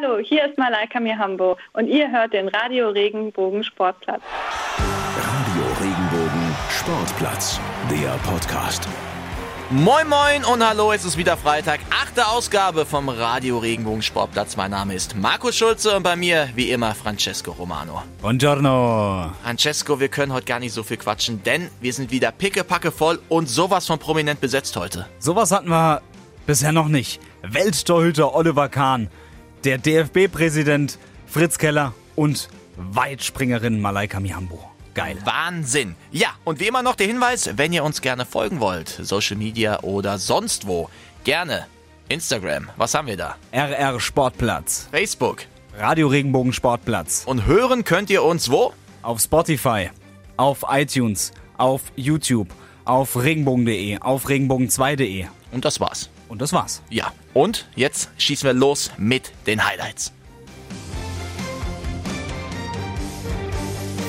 [0.00, 4.20] Hallo, hier ist Malaika Mihambo und ihr hört den Radio Regenbogen Sportplatz.
[5.16, 7.60] Radio Regenbogen Sportplatz,
[7.90, 8.88] der Podcast.
[9.70, 14.56] Moin Moin und hallo, es ist wieder Freitag, achte Ausgabe vom Radio Regenbogen Sportplatz.
[14.56, 18.02] Mein Name ist Markus Schulze und bei mir wie immer Francesco Romano.
[18.20, 19.32] Buongiorno.
[19.42, 23.18] Francesco, wir können heute gar nicht so viel quatschen, denn wir sind wieder pickepacke voll
[23.28, 25.06] und sowas von prominent besetzt heute.
[25.18, 26.02] Sowas hatten wir
[26.46, 27.20] bisher noch nicht.
[27.42, 29.08] Welttorhüter Oliver Kahn,
[29.64, 34.62] der DFB-Präsident Fritz Keller und Weitspringerin Malaika Mihambo.
[34.94, 35.16] Geil.
[35.24, 35.94] Wahnsinn.
[36.10, 39.80] Ja, und wie immer noch der Hinweis, wenn ihr uns gerne folgen wollt, Social Media
[39.80, 40.90] oder sonst wo,
[41.24, 41.66] gerne
[42.08, 42.68] Instagram.
[42.76, 43.36] Was haben wir da?
[43.52, 44.88] RR Sportplatz.
[44.90, 45.44] Facebook.
[45.78, 47.22] Radio Regenbogen Sportplatz.
[47.26, 48.72] Und hören könnt ihr uns wo?
[49.02, 49.90] Auf Spotify,
[50.36, 52.48] auf iTunes, auf YouTube,
[52.84, 55.26] auf regenbogen.de, auf regenbogen2.de.
[55.52, 56.10] Und das war's.
[56.28, 56.82] Und das war's.
[56.90, 60.12] Ja, und jetzt schießen wir los mit den Highlights.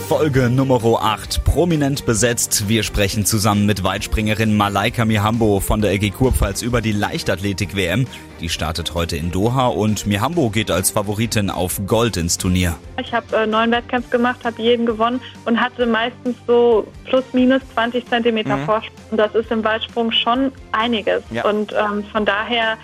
[0.09, 1.43] Folge Nummer 8.
[1.43, 2.67] Prominent besetzt.
[2.67, 8.07] Wir sprechen zusammen mit Weitspringerin Malaika Mihambo von der EG Kurpfalz über die Leichtathletik-WM.
[8.39, 12.75] Die startet heute in Doha und Mihambo geht als Favoritin auf Gold ins Turnier.
[12.99, 17.61] Ich habe äh, neun Wettkämpfe gemacht, habe jeden gewonnen und hatte meistens so plus minus
[17.75, 18.65] 20 Zentimeter Mhm.
[18.65, 18.95] Vorsprung.
[19.11, 21.21] Und das ist im Weitsprung schon einiges.
[21.29, 21.45] Ja.
[21.45, 22.79] Und ähm, von daher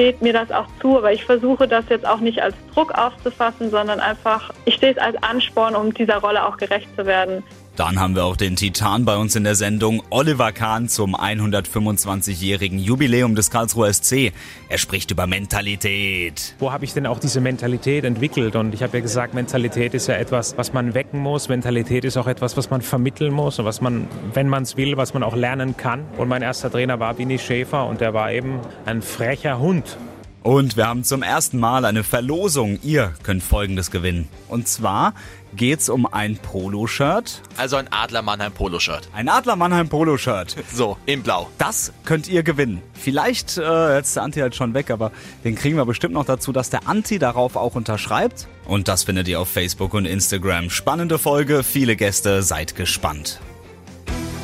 [0.00, 3.70] steht mir das auch zu, aber ich versuche das jetzt auch nicht als Druck aufzufassen,
[3.70, 7.44] sondern einfach, ich sehe es als Ansporn, um dieser Rolle auch gerecht zu werden.
[7.80, 12.78] Dann haben wir auch den Titan bei uns in der Sendung, Oliver Kahn zum 125-jährigen
[12.78, 14.34] Jubiläum des Karlsruher SC.
[14.68, 16.54] Er spricht über Mentalität.
[16.58, 18.54] Wo habe ich denn auch diese Mentalität entwickelt?
[18.54, 21.48] Und ich habe ja gesagt, Mentalität ist ja etwas, was man wecken muss.
[21.48, 24.98] Mentalität ist auch etwas, was man vermitteln muss und was man, wenn man es will,
[24.98, 26.04] was man auch lernen kann.
[26.18, 29.96] Und mein erster Trainer war Bini Schäfer und der war eben ein frecher Hund.
[30.42, 32.78] Und wir haben zum ersten Mal eine Verlosung.
[32.82, 34.26] Ihr könnt Folgendes gewinnen.
[34.48, 35.12] Und zwar
[35.54, 37.42] geht's um ein Poloshirt.
[37.58, 39.08] Also ein Adler Mannheim Poloshirt.
[39.12, 40.56] Ein Adler Mannheim Poloshirt.
[40.72, 41.50] So, in Blau.
[41.58, 42.80] Das könnt ihr gewinnen.
[42.94, 45.12] Vielleicht, äh, jetzt ist der Anti halt schon weg, aber
[45.44, 48.48] den kriegen wir bestimmt noch dazu, dass der Anti darauf auch unterschreibt.
[48.66, 50.70] Und das findet ihr auf Facebook und Instagram.
[50.70, 53.40] Spannende Folge, viele Gäste, seid gespannt.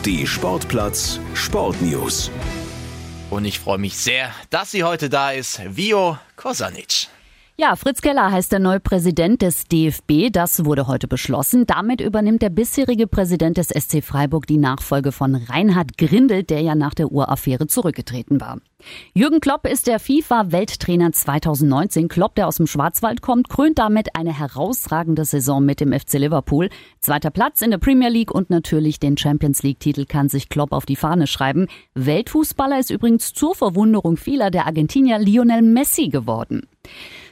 [0.05, 2.31] Die Sportplatz Sportnews.
[3.29, 7.09] Und ich freue mich sehr, dass sie heute da ist, Vio Kosanic.
[7.59, 10.31] Ja, Fritz Keller heißt der neue Präsident des DFB.
[10.31, 11.67] Das wurde heute beschlossen.
[11.67, 16.75] Damit übernimmt der bisherige Präsident des SC Freiburg die Nachfolge von Reinhard Grindel, der ja
[16.75, 18.59] nach der Uraffäre zurückgetreten war.
[19.15, 22.09] Jürgen Klopp ist der FIFA-Welttrainer 2019.
[22.09, 26.69] Klopp, der aus dem Schwarzwald kommt, krönt damit eine herausragende Saison mit dem FC Liverpool.
[27.01, 30.85] Zweiter Platz in der Premier League und natürlich den Champions League-Titel kann sich Klopp auf
[30.85, 31.69] die Fahne schreiben.
[31.95, 36.69] Weltfußballer ist übrigens zur Verwunderung vieler der Argentinier Lionel Messi geworden.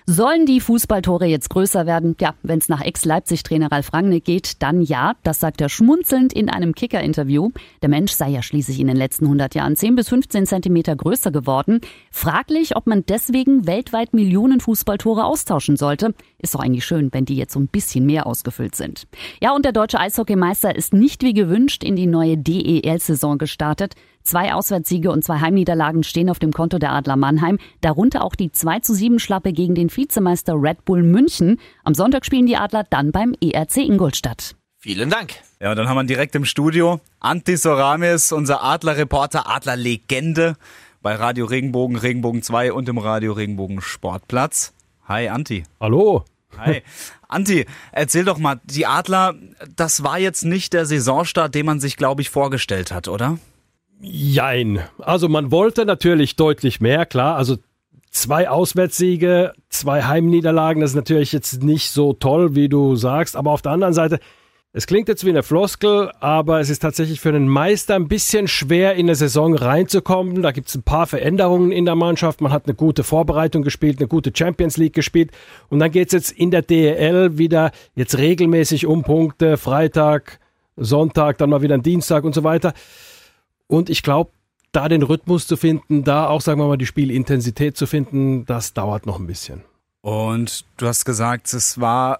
[0.07, 2.15] Sollen die Fußballtore jetzt größer werden?
[2.21, 5.15] Ja, wenn es nach Ex-Leipzig-Trainer Ralf Rangnick geht, dann ja.
[5.23, 7.53] Das sagt er schmunzelnd in einem Kicker-Interview.
[7.81, 11.31] Der Mensch sei ja schließlich in den letzten 100 Jahren 10 bis 15 Zentimeter größer
[11.31, 11.81] geworden.
[12.11, 16.13] Fraglich, ob man deswegen weltweit Millionen Fußballtore austauschen sollte.
[16.45, 19.07] Ist doch eigentlich schön, wenn die jetzt so ein bisschen mehr ausgefüllt sind.
[19.41, 23.95] Ja, und der deutsche Eishockeymeister ist nicht wie gewünscht in die neue DEL-Saison gestartet.
[24.25, 28.53] Zwei Auswärtssiege und zwei Heimniederlagen stehen auf dem Konto der Adler Mannheim, darunter auch die
[28.53, 31.59] 2 zu 7 Schlappe gegen den Vizemeister Red Bull München.
[31.83, 34.55] Am Sonntag spielen die Adler dann beim ERC Ingolstadt.
[34.77, 35.37] Vielen Dank.
[35.61, 40.57] Ja, und dann haben wir direkt im Studio Anti Soramis, unser Adler-Reporter, Adler-Legende
[41.01, 44.75] bei Radio Regenbogen, Regenbogen 2 und im Radio Regenbogen Sportplatz.
[45.09, 45.65] Hi, Anti.
[45.81, 46.25] Hallo?
[46.59, 46.83] Hi.
[47.29, 49.35] Anti, erzähl doch mal, die Adler,
[49.75, 53.39] das war jetzt nicht der Saisonstart, den man sich, glaube ich, vorgestellt hat, oder?
[54.01, 54.81] Jein.
[54.99, 57.37] Also man wollte natürlich deutlich mehr, klar.
[57.37, 57.57] Also
[58.11, 63.37] zwei Auswärtssiege, zwei Heimniederlagen, das ist natürlich jetzt nicht so toll, wie du sagst.
[63.37, 64.21] Aber auf der anderen Seite,
[64.77, 68.49] es klingt jetzt wie eine Floskel, aber es ist tatsächlich für einen Meister ein bisschen
[68.49, 70.43] schwer, in eine Saison reinzukommen.
[70.43, 72.41] Da gibt es ein paar Veränderungen in der Mannschaft.
[72.41, 75.31] Man hat eine gute Vorbereitung gespielt, eine gute Champions League gespielt.
[75.69, 79.59] Und dann geht es jetzt in der DEL wieder jetzt regelmäßig um Punkte.
[79.59, 80.41] Freitag,
[80.77, 82.75] Sonntag, dann mal wieder ein Dienstag und so weiter.
[83.69, 84.33] Und ich glaube,
[84.73, 88.75] da den Rhythmus zu finden, da auch, sagen wir mal, die Spielintensität zu finden, das
[88.75, 89.63] dauert noch ein bisschen.
[90.01, 92.19] Und du hast gesagt, es war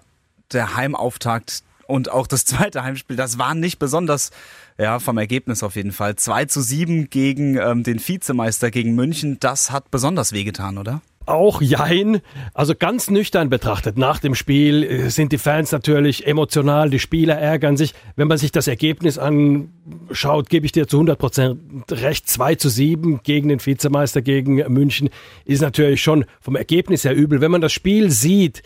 [0.53, 4.31] der Heimauftakt und auch das zweite Heimspiel, das war nicht besonders,
[4.77, 6.15] ja, vom Ergebnis auf jeden Fall.
[6.15, 11.01] 2 zu 7 gegen ähm, den Vizemeister, gegen München, das hat besonders wehgetan, oder?
[11.25, 12.21] auch jein.
[12.53, 13.97] Also ganz nüchtern betrachtet.
[13.97, 17.93] Nach dem Spiel äh, sind die Fans natürlich emotional, die Spieler ärgern sich.
[18.15, 22.29] Wenn man sich das Ergebnis anschaut, gebe ich dir zu 100 Prozent recht.
[22.29, 25.09] 2 zu 7 gegen den Vizemeister, gegen München,
[25.45, 27.41] ist natürlich schon vom Ergebnis her übel.
[27.41, 28.61] Wenn man das Spiel sieht,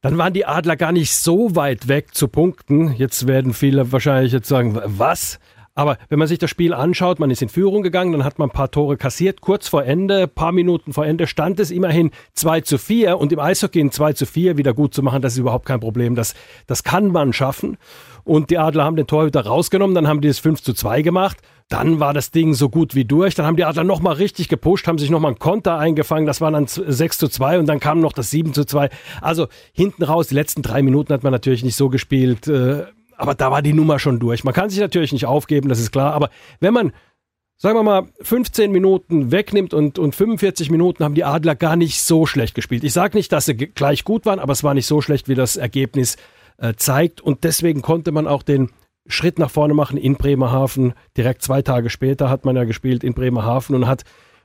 [0.00, 2.94] dann waren die Adler gar nicht so weit weg zu punkten.
[2.94, 5.38] Jetzt werden viele wahrscheinlich jetzt sagen, was?
[5.78, 8.48] Aber wenn man sich das Spiel anschaut, man ist in Führung gegangen, dann hat man
[8.48, 9.40] ein paar Tore kassiert.
[9.40, 13.16] Kurz vor Ende, paar Minuten vor Ende, stand es immerhin 2 zu 4.
[13.16, 15.78] Und im Eishockey ein 2 zu 4 wieder gut zu machen, das ist überhaupt kein
[15.78, 16.16] Problem.
[16.16, 16.34] Das,
[16.66, 17.76] das kann man schaffen.
[18.24, 21.38] Und die Adler haben den Torhüter rausgenommen, dann haben die es 5 zu 2 gemacht.
[21.68, 23.34] Dann war das Ding so gut wie durch.
[23.34, 26.26] Dann haben die Adler nochmal richtig gepusht, haben sich nochmal einen Konter eingefangen.
[26.26, 28.88] Das war dann 6 zu 2 und dann kam noch das 7 zu 2.
[29.20, 32.48] Also hinten raus, die letzten drei Minuten hat man natürlich nicht so gespielt.
[32.48, 32.84] Äh,
[33.18, 34.44] aber da war die Nummer schon durch.
[34.44, 36.14] Man kann sich natürlich nicht aufgeben, das ist klar.
[36.14, 36.30] Aber
[36.60, 36.92] wenn man,
[37.58, 42.00] sagen wir mal, 15 Minuten wegnimmt und, und 45 Minuten haben die Adler gar nicht
[42.00, 42.82] so schlecht gespielt.
[42.82, 45.34] Ich sage nicht, dass sie gleich gut waren, aber es war nicht so schlecht, wie
[45.34, 46.16] das Ergebnis
[46.56, 47.20] äh, zeigt.
[47.20, 48.70] Und deswegen konnte man auch den
[49.08, 50.94] Schritt nach vorne machen in Bremerhaven.
[51.16, 54.04] Direkt zwei Tage später hat man ja gespielt in Bremerhaven und hat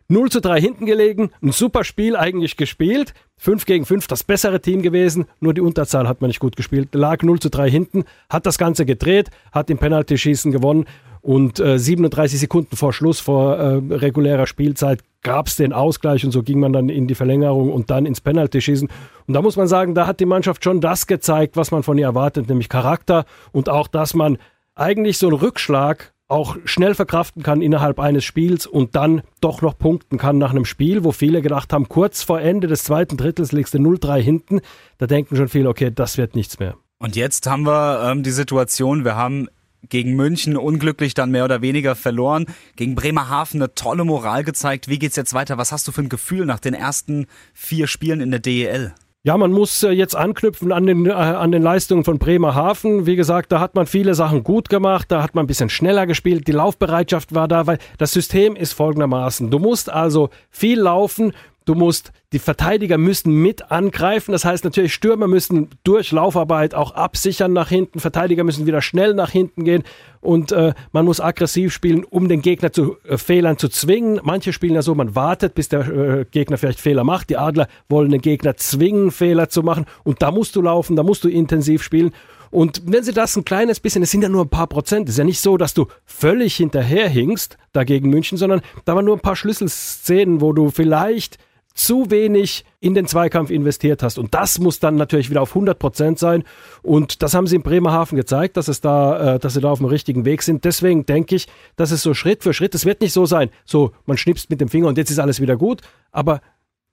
[0.09, 3.13] 0 zu 3 hinten gelegen, ein super Spiel eigentlich gespielt.
[3.37, 6.93] 5 gegen 5 das bessere Team gewesen, nur die Unterzahl hat man nicht gut gespielt.
[6.93, 10.85] Lag 0 zu 3 hinten, hat das Ganze gedreht, hat im Penalty-Schießen gewonnen
[11.21, 16.31] und äh, 37 Sekunden vor Schluss, vor äh, regulärer Spielzeit, gab es den Ausgleich und
[16.31, 18.89] so ging man dann in die Verlängerung und dann ins Penalty-Schießen.
[19.27, 21.97] Und da muss man sagen, da hat die Mannschaft schon das gezeigt, was man von
[21.97, 24.37] ihr erwartet, nämlich Charakter und auch, dass man
[24.75, 29.77] eigentlich so einen Rückschlag auch schnell verkraften kann innerhalb eines Spiels und dann doch noch
[29.77, 33.51] punkten kann nach einem Spiel, wo viele gedacht haben, kurz vor Ende des zweiten Drittels
[33.51, 34.61] legst du 0-3 hinten.
[34.97, 36.75] Da denken schon viele, okay, das wird nichts mehr.
[36.97, 39.47] Und jetzt haben wir ähm, die Situation, wir haben
[39.89, 44.87] gegen München unglücklich dann mehr oder weniger verloren, gegen Bremerhaven eine tolle Moral gezeigt.
[44.87, 45.57] Wie geht's jetzt weiter?
[45.57, 48.93] Was hast du für ein Gefühl nach den ersten vier Spielen in der DEL?
[49.25, 53.05] Ja, man muss äh, jetzt anknüpfen an den, äh, an den Leistungen von Bremerhaven.
[53.05, 56.05] Wie gesagt, da hat man viele Sachen gut gemacht, da hat man ein bisschen schneller
[56.05, 59.49] gespielt, die Laufbereitschaft war da, weil das System ist folgendermaßen.
[59.49, 61.31] Du musst also viel laufen,
[61.65, 64.31] Du musst, die Verteidiger müssen mit angreifen.
[64.33, 67.99] Das heißt natürlich, Stürmer müssen durch Laufarbeit auch absichern nach hinten.
[67.99, 69.83] Verteidiger müssen wieder schnell nach hinten gehen.
[70.19, 74.19] Und äh, man muss aggressiv spielen, um den Gegner zu äh, Fehlern zu zwingen.
[74.23, 77.29] Manche spielen ja so, man wartet, bis der äh, Gegner vielleicht Fehler macht.
[77.29, 79.85] Die Adler wollen den Gegner zwingen, Fehler zu machen.
[80.03, 82.13] Und da musst du laufen, da musst du intensiv spielen.
[82.53, 85.15] Und wenn sie das ein kleines bisschen, es sind ja nur ein paar Prozent, es
[85.15, 89.21] ist ja nicht so, dass du völlig hinterherhinkst dagegen München, sondern da waren nur ein
[89.21, 91.39] paar Schlüsselszenen, wo du vielleicht
[91.73, 94.19] zu wenig in den Zweikampf investiert hast.
[94.19, 96.43] Und das muss dann natürlich wieder auf 100 Prozent sein.
[96.83, 99.79] Und das haben sie in Bremerhaven gezeigt, dass, es da, äh, dass sie da auf
[99.79, 100.65] dem richtigen Weg sind.
[100.65, 103.91] Deswegen denke ich, dass es so Schritt für Schritt, es wird nicht so sein, so
[104.05, 105.81] man schnipst mit dem Finger und jetzt ist alles wieder gut.
[106.11, 106.41] Aber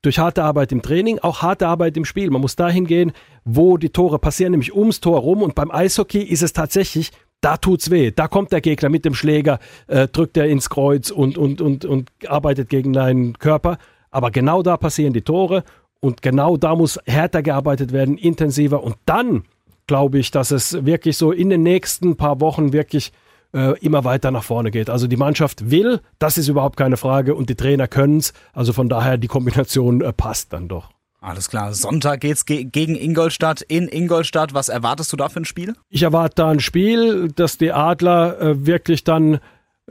[0.02, 2.30] durch harte Arbeit im Training, auch harte Arbeit im Spiel.
[2.30, 3.12] Man muss dahin gehen,
[3.44, 5.42] wo die Tore passieren, nämlich ums Tor rum.
[5.42, 7.10] Und beim Eishockey ist es tatsächlich,
[7.42, 8.10] da tut's weh.
[8.10, 11.84] Da kommt der Gegner mit dem Schläger, äh, drückt er ins Kreuz und, und, und,
[11.84, 13.78] und arbeitet gegen deinen Körper.
[14.10, 15.64] Aber genau da passieren die Tore
[16.00, 18.82] und genau da muss härter gearbeitet werden, intensiver.
[18.82, 19.44] Und dann
[19.86, 23.12] glaube ich, dass es wirklich so in den nächsten paar Wochen wirklich
[23.52, 24.90] äh, immer weiter nach vorne geht.
[24.90, 28.32] Also die Mannschaft will, das ist überhaupt keine Frage und die Trainer können es.
[28.52, 30.90] Also von daher die Kombination äh, passt dann doch.
[31.20, 31.74] Alles klar.
[31.74, 34.54] Sonntag geht's ge gegen Ingolstadt in Ingolstadt.
[34.54, 35.74] Was erwartest du da für ein Spiel?
[35.90, 39.40] Ich erwarte da ein Spiel, dass die Adler äh, wirklich dann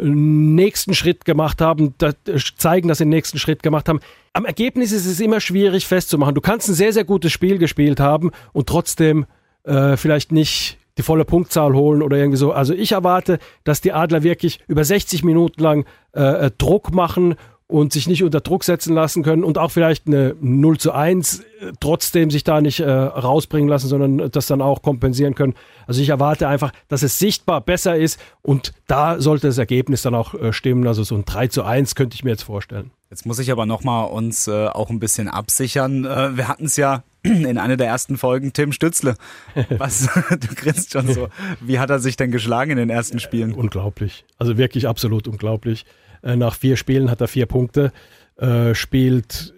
[0.01, 2.15] nächsten Schritt gemacht haben, das,
[2.57, 3.99] zeigen, dass sie den nächsten Schritt gemacht haben.
[4.33, 6.35] Am Ergebnis ist es immer schwierig festzumachen.
[6.35, 9.25] Du kannst ein sehr, sehr gutes Spiel gespielt haben und trotzdem
[9.63, 12.51] äh, vielleicht nicht die volle Punktzahl holen oder irgendwie so.
[12.51, 17.35] Also ich erwarte, dass die Adler wirklich über 60 Minuten lang äh, äh Druck machen
[17.69, 21.39] und sich nicht unter Druck setzen lassen können und auch vielleicht eine 0 zu 1
[21.39, 21.43] äh,
[21.79, 25.53] trotzdem sich da nicht äh, rausbringen lassen, sondern das dann auch kompensieren können.
[25.85, 30.15] Also ich erwarte einfach, dass es sichtbar besser ist und da sollte das Ergebnis dann
[30.15, 30.87] auch äh, stimmen.
[30.87, 32.89] Also so ein 3 zu 1 könnte ich mir jetzt vorstellen.
[33.11, 36.05] Jetzt muss ich aber nochmal uns äh, auch ein bisschen absichern.
[36.05, 39.13] Äh, wir hatten es ja in einer der ersten Folgen, Tim Stützle.
[39.77, 41.27] Was, du grinst schon so.
[41.61, 43.53] Wie hat er sich denn geschlagen in den ersten Spielen?
[43.53, 44.25] Unglaublich.
[44.39, 45.85] Also wirklich absolut unglaublich.
[46.23, 47.91] Äh, nach vier Spielen hat er vier Punkte,
[48.37, 49.53] äh, spielt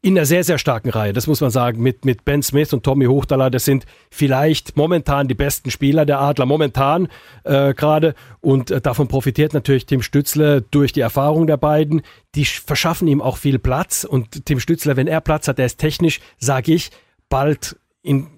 [0.00, 2.82] in einer sehr, sehr starken Reihe, das muss man sagen, mit, mit Ben Smith und
[2.82, 7.08] Tommy Hochtaler, das sind vielleicht momentan die besten Spieler der Adler, momentan
[7.44, 8.14] äh, gerade.
[8.40, 12.00] Und äh, davon profitiert natürlich Tim Stützle durch die Erfahrung der beiden.
[12.34, 14.04] Die verschaffen ihm auch viel Platz.
[14.04, 16.90] Und Tim Stützle, wenn er Platz hat, der ist technisch, sage ich,
[17.28, 18.28] bald in,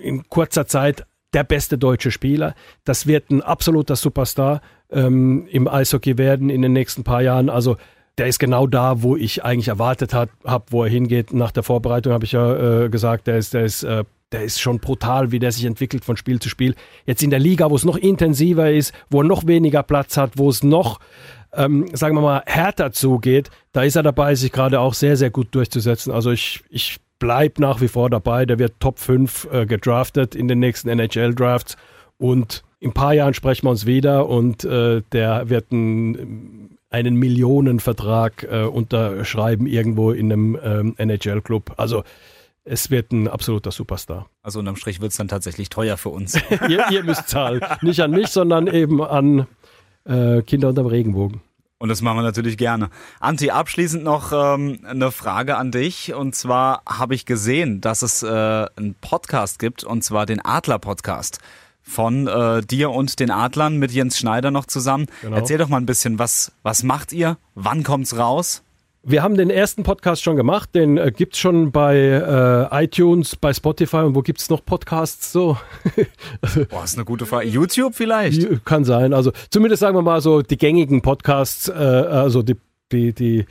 [0.00, 1.04] in kurzer Zeit
[1.34, 2.54] der beste deutsche Spieler.
[2.84, 7.48] Das wird ein absoluter Superstar ähm, im Eishockey werden in den nächsten paar Jahren.
[7.48, 7.76] Also
[8.18, 10.30] der ist genau da, wo ich eigentlich erwartet habe,
[10.70, 11.32] wo er hingeht.
[11.32, 14.60] Nach der Vorbereitung habe ich ja äh, gesagt, der ist, der ist äh, der ist
[14.60, 16.74] schon brutal, wie der sich entwickelt von Spiel zu Spiel.
[17.04, 20.32] Jetzt in der Liga, wo es noch intensiver ist, wo er noch weniger Platz hat,
[20.36, 21.00] wo es noch,
[21.52, 25.30] ähm, sagen wir mal, härter zugeht, da ist er dabei, sich gerade auch sehr, sehr
[25.30, 26.12] gut durchzusetzen.
[26.12, 28.46] Also ich, ich bleibe nach wie vor dabei.
[28.46, 31.76] Der wird Top 5 äh, gedraftet in den nächsten NHL-Drafts
[32.16, 37.14] und in ein paar Jahren sprechen wir uns wieder und äh, der wird ein, einen
[37.14, 41.74] Millionenvertrag äh, unterschreiben irgendwo in einem ähm, NHL-Club.
[41.76, 42.04] Also
[42.64, 44.30] es wird ein absoluter Superstar.
[44.42, 46.34] Also unterm Strich wird es dann tatsächlich teuer für uns.
[46.68, 47.60] ihr, ihr, müsst zahlen.
[47.82, 49.46] Nicht an mich, sondern eben an
[50.04, 51.42] äh, Kinder unterm Regenbogen.
[51.78, 52.90] Und das machen wir natürlich gerne.
[53.20, 56.14] Anti, abschließend noch ähm, eine Frage an dich.
[56.14, 61.40] Und zwar habe ich gesehen, dass es äh, einen Podcast gibt, und zwar den Adler-Podcast
[61.82, 65.06] von äh, dir und den Adlern mit Jens Schneider noch zusammen.
[65.22, 65.36] Genau.
[65.36, 67.38] Erzähl doch mal ein bisschen, was, was macht ihr?
[67.54, 68.62] Wann kommt's raus?
[69.02, 73.54] Wir haben den ersten Podcast schon gemacht, den äh, es schon bei äh, iTunes, bei
[73.54, 75.56] Spotify und wo gibt es noch Podcasts so?
[76.68, 77.48] Boah, ist eine gute Frage.
[77.48, 78.62] YouTube vielleicht?
[78.66, 79.14] Kann sein.
[79.14, 82.56] Also zumindest sagen wir mal so die gängigen Podcasts, äh, also die,
[82.92, 83.46] die, die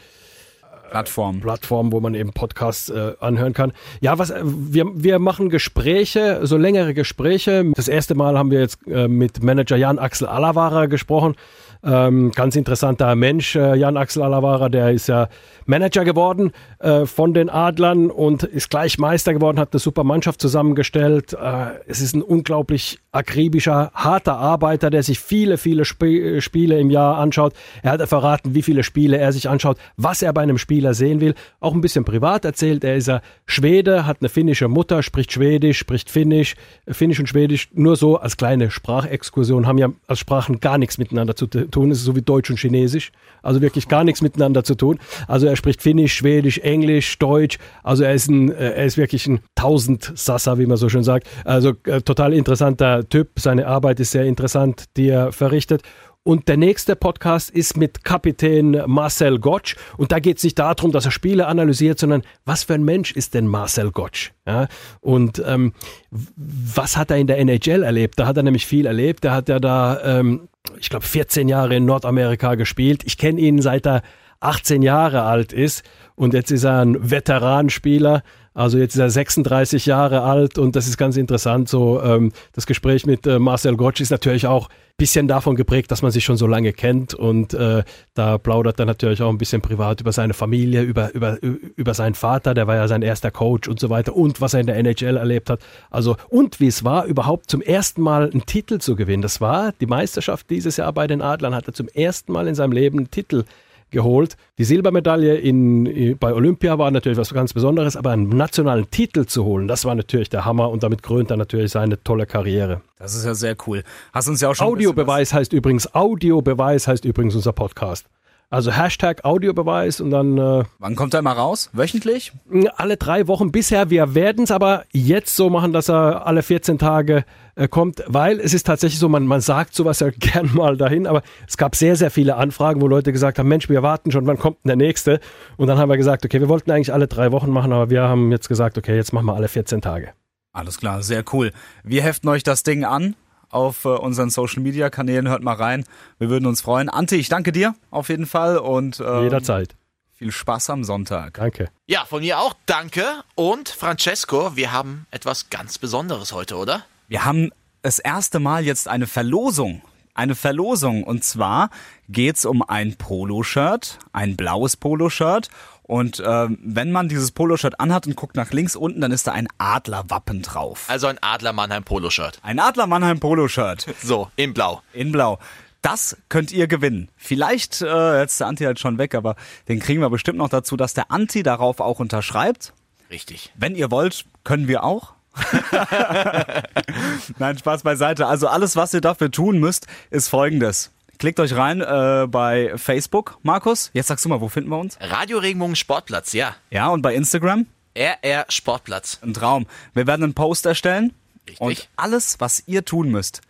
[0.90, 1.40] Plattform.
[1.40, 3.74] Plattform, wo man eben Podcasts äh, anhören kann.
[4.02, 7.66] Ja, was wir, wir machen Gespräche, so längere Gespräche.
[7.76, 11.36] Das erste Mal haben wir jetzt äh, mit Manager Jan Axel Alavara gesprochen.
[11.82, 15.30] Ähm, ganz interessanter Mensch, äh, Jan Axel Alavara, der ist ja
[15.66, 20.42] Manager geworden äh, von den Adlern und ist gleich Meister geworden, hat eine super Mannschaft
[20.42, 21.34] zusammengestellt.
[21.34, 26.78] Äh, es ist ein unglaublich akribischer, harter Arbeiter, der sich viele, viele Sp äh, Spiele
[26.80, 27.54] im Jahr anschaut.
[27.82, 31.22] Er hat verraten, wie viele Spiele er sich anschaut, was er bei einem Spieler sehen
[31.22, 31.34] will.
[31.62, 32.84] Auch ein bisschen privat erzählt.
[32.84, 36.56] Er ist ja Schwede, hat eine finnische Mutter, spricht Schwedisch, spricht Finnisch,
[36.88, 37.70] Finnisch und Schwedisch.
[37.74, 41.92] Nur so als kleine Sprachexkursion haben ja als Sprachen gar nichts miteinander zu tun tun.
[41.92, 43.12] Es ist so wie Deutsch und Chinesisch.
[43.42, 45.00] Also wirklich gar nichts miteinander zu tun.
[45.28, 47.58] Also er spricht Finnisch, Schwedisch, Englisch, Deutsch.
[47.84, 51.28] Also er ist ein, äh, er ist wirklich ein Tausendsasser, wie man so schön sagt.
[51.46, 53.40] Also äh, total interessanter Typ.
[53.40, 55.84] Seine Arbeit ist sehr interessant, die er verrichtet.
[56.24, 59.76] Und der nächste Podcast ist mit Kapitän Marcel Gottsch.
[59.98, 63.14] Und da geht es nicht darum, dass er Spiele analysiert, sondern was für ein Mensch
[63.14, 64.32] ist denn Marcel Gottsch?
[64.46, 64.68] Ja?
[65.00, 65.74] Und ähm,
[66.12, 68.20] was hat er in der NHL erlebt?
[68.20, 69.24] Da hat er nämlich viel erlebt.
[69.24, 70.49] Da hat er da, ähm,
[70.80, 73.04] ich glaube, 14 Jahre in Nordamerika gespielt.
[73.06, 74.02] Ich kenne ihn seit er
[74.40, 75.84] 18 Jahre alt ist.
[76.16, 78.24] Und jetzt ist er ein Veteranspieler.
[78.54, 81.70] Also jetzt ist er 36 Jahre alt und das ist ganz interessant.
[81.70, 85.92] So ähm, das Gespräch mit äh, Marcel Gottsch ist natürlich auch ein bisschen davon geprägt,
[85.92, 87.84] dass man sich schon so lange kennt und äh,
[88.16, 92.16] da plaudert er natürlich auch ein bisschen privat über seine Familie, über, über, über seinen
[92.16, 94.78] Vater, der war ja sein erster Coach und so weiter und was er in der
[94.78, 95.62] NHL erlebt hat.
[95.90, 99.22] Also und wie es war, überhaupt zum ersten Mal einen Titel zu gewinnen.
[99.22, 102.56] Das war die Meisterschaft dieses Jahr bei den Adlern, hat er zum ersten Mal in
[102.56, 103.46] seinem Leben einen Titel
[103.92, 104.38] geholt.
[104.58, 109.44] Die Silbermedaille in, bei Olympia war natürlich was ganz Besonderes, aber einen nationalen Titel zu
[109.46, 112.82] holen, das war natürlich der Hammer und damit krönt er natürlich seine tolle Karriere.
[112.98, 113.84] Das ist ja sehr cool.
[114.14, 118.06] Hast uns ja auch schon Audiobeweis heißt übrigens Audiobeweis heißt übrigens unser Podcast.
[118.52, 120.38] Also Hashtag Audiobeweis und dann.
[120.40, 121.70] Äh, Wann kommt er mal raus?
[121.72, 122.32] Wöchentlich?
[122.76, 123.92] Alle drei Wochen bisher.
[123.92, 127.26] Wir werden es aber jetzt so machen, dass er alle 14 Tage
[127.60, 131.06] äh, kommt, weil es ist tatsächlich so, man, man sagt sowas ja gern mal dahin,
[131.06, 134.26] aber es gab sehr, sehr viele Anfragen, wo Leute gesagt haben, Mensch, wir warten schon,
[134.28, 135.20] wann kommt denn der nächste?
[135.58, 138.04] Und dann haben wir gesagt, okay, wir wollten eigentlich alle drei Wochen machen, aber wir
[138.04, 140.14] haben jetzt gesagt, okay, jetzt machen wir alle 14 Tage.
[140.54, 141.52] Alles klar, sehr cool.
[141.84, 143.16] Wir heften euch das Ding an
[143.50, 145.28] auf äh, unseren Social Media Kanälen.
[145.28, 145.84] Hört mal rein.
[146.18, 146.90] Wir würden uns freuen.
[146.90, 149.76] Ante, ich danke dir auf jeden Fall und ähm, jederzeit.
[150.14, 151.36] Viel Spaß am Sonntag.
[151.36, 151.70] Danke.
[151.88, 153.04] Ja, von mir auch danke.
[153.36, 156.86] Und Francesco, wir haben etwas ganz Besonderes heute, oder?
[157.10, 157.50] Wir haben
[157.82, 159.82] das erste Mal jetzt eine Verlosung.
[160.14, 161.04] Eine Verlosung.
[161.04, 161.72] Und zwar
[162.08, 165.50] geht's um ein Poloshirt, ein blaues Poloshirt.
[165.82, 169.32] Und äh, wenn man dieses Poloshirt anhat und guckt nach links unten, dann ist da
[169.32, 170.86] ein Adlerwappen drauf.
[170.88, 172.38] Also ein Adler Mannheim Poloshirt.
[172.44, 173.88] Ein Adler Mannheim Poloshirt.
[174.04, 174.84] So, in blau.
[174.94, 175.40] In blau.
[175.82, 177.10] Das könnt ihr gewinnen.
[177.18, 179.36] Vielleicht, äh, jetzt ist der Anti halt schon weg, aber
[179.68, 182.72] den kriegen wir bestimmt noch dazu, dass der Anti darauf auch unterschreibt.
[183.10, 183.52] Richtig.
[183.56, 185.14] Wenn ihr wollt, können wir auch.
[187.40, 188.28] Nein, Spaß beiseite.
[188.28, 190.92] Also alles, was ihr dafür tun müsst, ist folgendes.
[191.18, 193.90] Klickt euch rein äh, bei Facebook, Markus.
[193.94, 194.98] Jetzt sagst du mal, wo finden wir uns?
[195.02, 196.56] Radio Regenbogen Sportplatz, ja.
[196.72, 197.66] Ja, und bei Instagram?
[197.96, 199.20] RR Sportplatz.
[199.22, 199.66] Ein Traum.
[199.94, 201.14] Wir werden einen Post erstellen.
[201.48, 201.60] Richtig.
[201.60, 203.42] Und alles, was ihr tun müsst,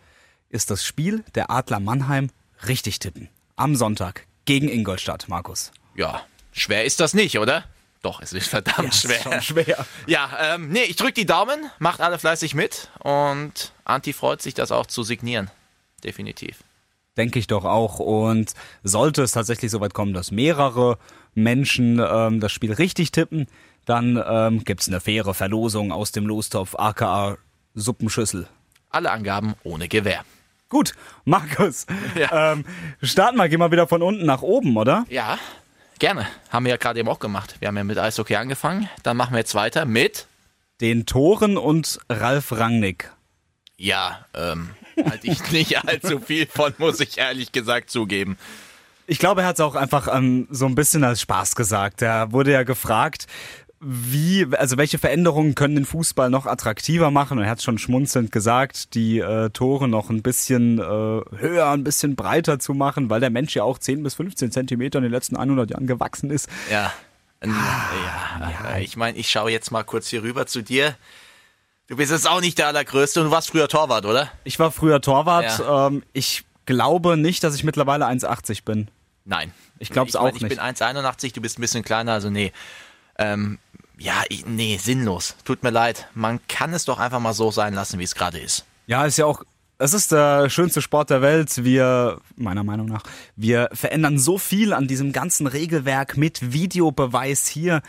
[0.48, 2.30] ist das Spiel der Adler Mannheim
[2.66, 3.28] richtig tippen.
[3.54, 5.70] Am Sonntag gegen Ingolstadt, Markus.
[5.94, 7.64] Ja, schwer ist das nicht, oder?
[8.02, 9.16] Doch, es ist verdammt ja, schwer.
[9.16, 9.86] Ist schon schwer.
[10.06, 14.54] Ja, ähm, nee, ich drück die Daumen, macht alle fleißig mit und Anti freut sich,
[14.54, 15.50] das auch zu signieren.
[16.02, 16.58] Definitiv.
[17.16, 17.98] Denke ich doch auch.
[17.98, 18.52] Und
[18.82, 20.96] sollte es tatsächlich so weit kommen, dass mehrere
[21.34, 23.46] Menschen ähm, das Spiel richtig tippen,
[23.84, 27.36] dann ähm, gibt es eine faire Verlosung aus dem Lostopf, aka
[27.74, 28.48] Suppenschüssel.
[28.88, 30.24] Alle Angaben ohne Gewähr.
[30.68, 30.92] Gut,
[31.24, 32.52] Markus, Ja.
[32.52, 32.64] ähm,
[33.02, 35.04] starten wir, gehen wir wieder von unten nach oben, oder?
[35.08, 35.38] Ja,
[36.00, 36.26] gerne.
[36.48, 37.54] Haben wir ja gerade eben auch gemacht.
[37.60, 38.88] Wir haben ja mit Eishockey angefangen.
[39.04, 40.26] Dann machen wir jetzt weiter mit,
[40.80, 43.10] Den Toren und Ralf Rangnick.
[43.76, 44.70] ja, ähm,
[45.08, 48.36] halte ich nicht allzu viel von, muss ich ehrlich gesagt zugeben.
[49.06, 52.02] Ich glaube, er hat es auch einfach ähm, so ein bisschen als Spaß gesagt.
[52.02, 53.26] Er wurde ja gefragt,
[53.82, 57.38] wie, also welche Veränderungen können den Fußball noch attraktiver machen?
[57.38, 61.82] Und er hat schon schmunzelnd gesagt, die äh, Tore noch ein bisschen äh, höher, ein
[61.82, 65.12] bisschen breiter zu machen, weil der Mensch ja auch 10 bis 15 Zentimeter in den
[65.12, 66.48] letzten 100 Jahren gewachsen ist.
[66.70, 66.92] Ja.
[67.40, 70.94] Ähm, ja, ich meine, ich schaue jetzt mal kurz hier rüber zu dir.
[71.86, 74.30] Du bist jetzt auch nicht der Allergrößte und du warst früher Torwart, oder?
[74.44, 75.58] Ich war früher Torwart.
[75.58, 75.86] Ja.
[75.86, 78.88] Ähm, ich glaube nicht, dass ich mittlerweile 1,80 bin.
[79.24, 79.52] Nein.
[79.78, 80.50] Ich glaub's mein, auch Ich nicht.
[80.50, 82.52] bin 1,81, du bist ein bisschen kleiner, also nee.
[83.18, 83.58] Ähm,
[84.00, 85.36] ja, nee, sinnlos.
[85.44, 86.08] Tut mir leid.
[86.14, 88.64] Man kann es doch einfach mal so sein lassen, wie es gerade ist.
[88.86, 89.44] Ja, ist ja auch,
[89.76, 91.64] es ist der schönste Sport der Welt.
[91.64, 93.02] Wir, meiner Meinung nach,
[93.36, 97.82] wir verändern so viel an diesem ganzen Regelwerk mit Videobeweis hier.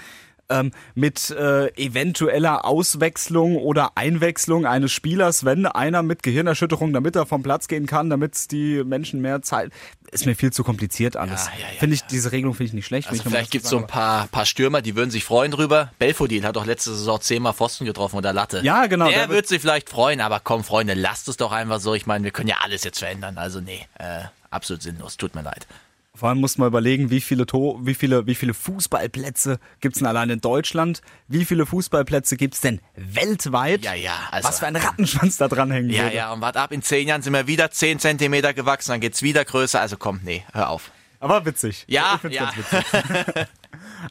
[0.51, 7.25] Ähm, mit äh, eventueller Auswechslung oder Einwechslung eines Spielers, wenn einer mit Gehirnerschütterung, damit er
[7.25, 9.72] vom Platz gehen kann, damit die Menschen mehr Zeit.
[10.12, 11.46] Ist mir viel zu kompliziert alles.
[11.46, 13.10] Ja, ja, ja, finde ich, diese Regelung finde ich nicht schlecht.
[13.10, 15.91] Also vielleicht gibt es so ein paar, paar Stürmer, die würden sich freuen drüber.
[16.00, 18.60] Belfodil hat doch letzte Saison zehnmal Pfosten getroffen oder Latte.
[18.63, 21.53] Ja, genau, Der, der wird- wird sich vielleicht freuen, aber komm, Freunde, lasst es doch
[21.53, 21.93] einfach so.
[21.93, 23.38] Ich meine, wir können ja alles jetzt verändern.
[23.38, 25.15] Also nee, äh, absolut sinnlos.
[25.15, 25.65] Tut mir leid.
[26.13, 30.08] Vor allem muss man überlegen, wie viele, to wie viele, wie viele Fußballplätze gibt's denn
[30.08, 31.01] allein in Deutschland?
[31.30, 33.84] Wie viele Fußballplätze gibt's denn weltweit?
[33.86, 36.15] Ja, ja, also- Was für ein Rattenschwanz da dranhängen Ja, würde.
[36.18, 39.22] ja, und wart ab, in zehn Jahren sind wir wieder zehn Zentimeter gewachsen, dann geht's
[39.24, 39.80] wieder größer.
[39.80, 40.91] Also komm, nee, hör auf.
[41.22, 41.86] Aber witzig.
[41.88, 42.51] Ja, ja.
[42.51, 42.86] ganz witzig.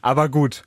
[0.01, 0.63] Aber gut.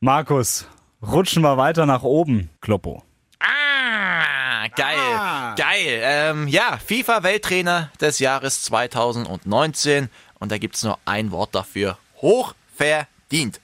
[0.00, 0.66] Markus,
[1.00, 3.02] rutschen wir weiter nach oben, Kloppo.
[3.40, 5.54] Ah, geil, Ah.
[5.56, 6.00] geil.
[6.02, 10.10] Ähm, ja, FIFA-Welttrainer des Jahres 2019.
[10.38, 11.98] Und da gibt's nur ein Wort dafür.
[12.20, 13.60] Hochverdient.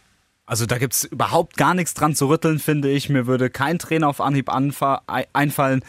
[0.46, 3.08] Also da gibt's überhaupt gar nichts dran zu rütteln, finde ich.
[3.08, 5.84] Mir würde kein Trainer auf Anhieb einfallen,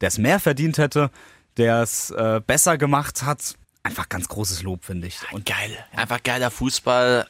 [0.00, 1.10] der es mehr verdient hätte,
[1.56, 3.54] der es äh, besser gemacht hat.
[3.82, 5.18] Einfach ganz großes Lob, finde ich.
[5.32, 5.76] Und geil.
[5.94, 7.26] Einfach geiler Fußball.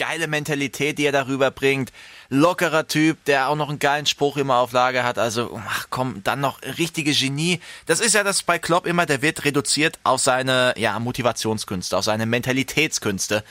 [0.00, 1.92] Geile Mentalität, die er darüber bringt.
[2.30, 5.18] Lockerer Typ, der auch noch einen geilen Spruch immer auf Lager hat.
[5.18, 7.60] Also, ach komm, dann noch richtige Genie.
[7.84, 12.04] Das ist ja das bei Klopp immer, der wird reduziert auf seine ja, Motivationskünste, auf
[12.04, 13.44] seine Mentalitätskünste.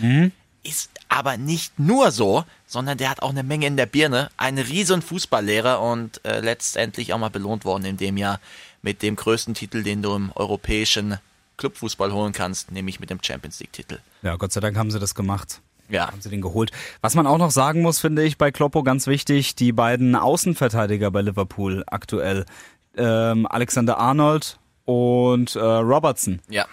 [0.64, 4.32] Ist aber nicht nur so, sondern der hat auch eine Menge in der Birne.
[4.36, 8.40] Ein riesen Fußballlehrer und äh, letztendlich auch mal belohnt worden in dem Jahr
[8.82, 11.20] mit dem größten Titel, den du im europäischen
[11.58, 14.00] Clubfußball holen kannst, nämlich mit dem Champions League-Titel.
[14.24, 15.62] Ja, Gott sei Dank haben sie das gemacht.
[15.90, 16.08] Ja.
[16.08, 16.72] Haben sie den geholt.
[17.02, 21.12] Was man auch noch sagen muss, finde ich, bei Kloppo ganz wichtig, die beiden Außenverteidiger
[21.12, 22.46] bei Liverpool aktuell.
[22.96, 26.40] Ähm, Alexander Arnold und äh, Robertson.
[26.50, 26.66] Ja.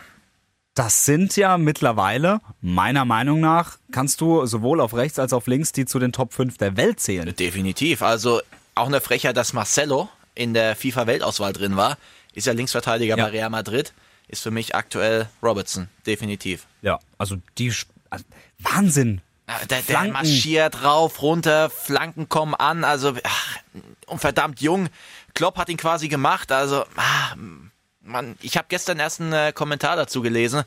[0.74, 5.72] Das sind ja mittlerweile, meiner Meinung nach, kannst du sowohl auf rechts als auf links
[5.72, 7.35] die zu den Top 5 der Welt zählen.
[7.35, 8.02] Definitiv.
[8.02, 8.42] Also
[8.74, 11.96] auch eine Frechheit, dass Marcelo in der FIFA-Weltauswahl drin war.
[12.35, 13.24] Ist ja Linksverteidiger Ja.
[13.24, 13.94] bei Real Madrid.
[14.29, 15.88] Ist für mich aktuell Robertson.
[16.07, 16.66] Definitiv.
[16.83, 17.72] Ja, also die
[18.11, 18.25] also
[18.59, 19.21] Wahnsinn.
[19.49, 22.83] Ja, Der, der marschiert rauf, runter, Flanken kommen an.
[22.85, 23.59] Also, ach,
[24.07, 24.88] und verdammt jung.
[25.35, 26.51] Klopp hat ihn quasi gemacht.
[26.51, 27.35] Also, ah,
[28.01, 30.62] man, ich habe gestern erst einen äh, Kommentar dazu gelesen.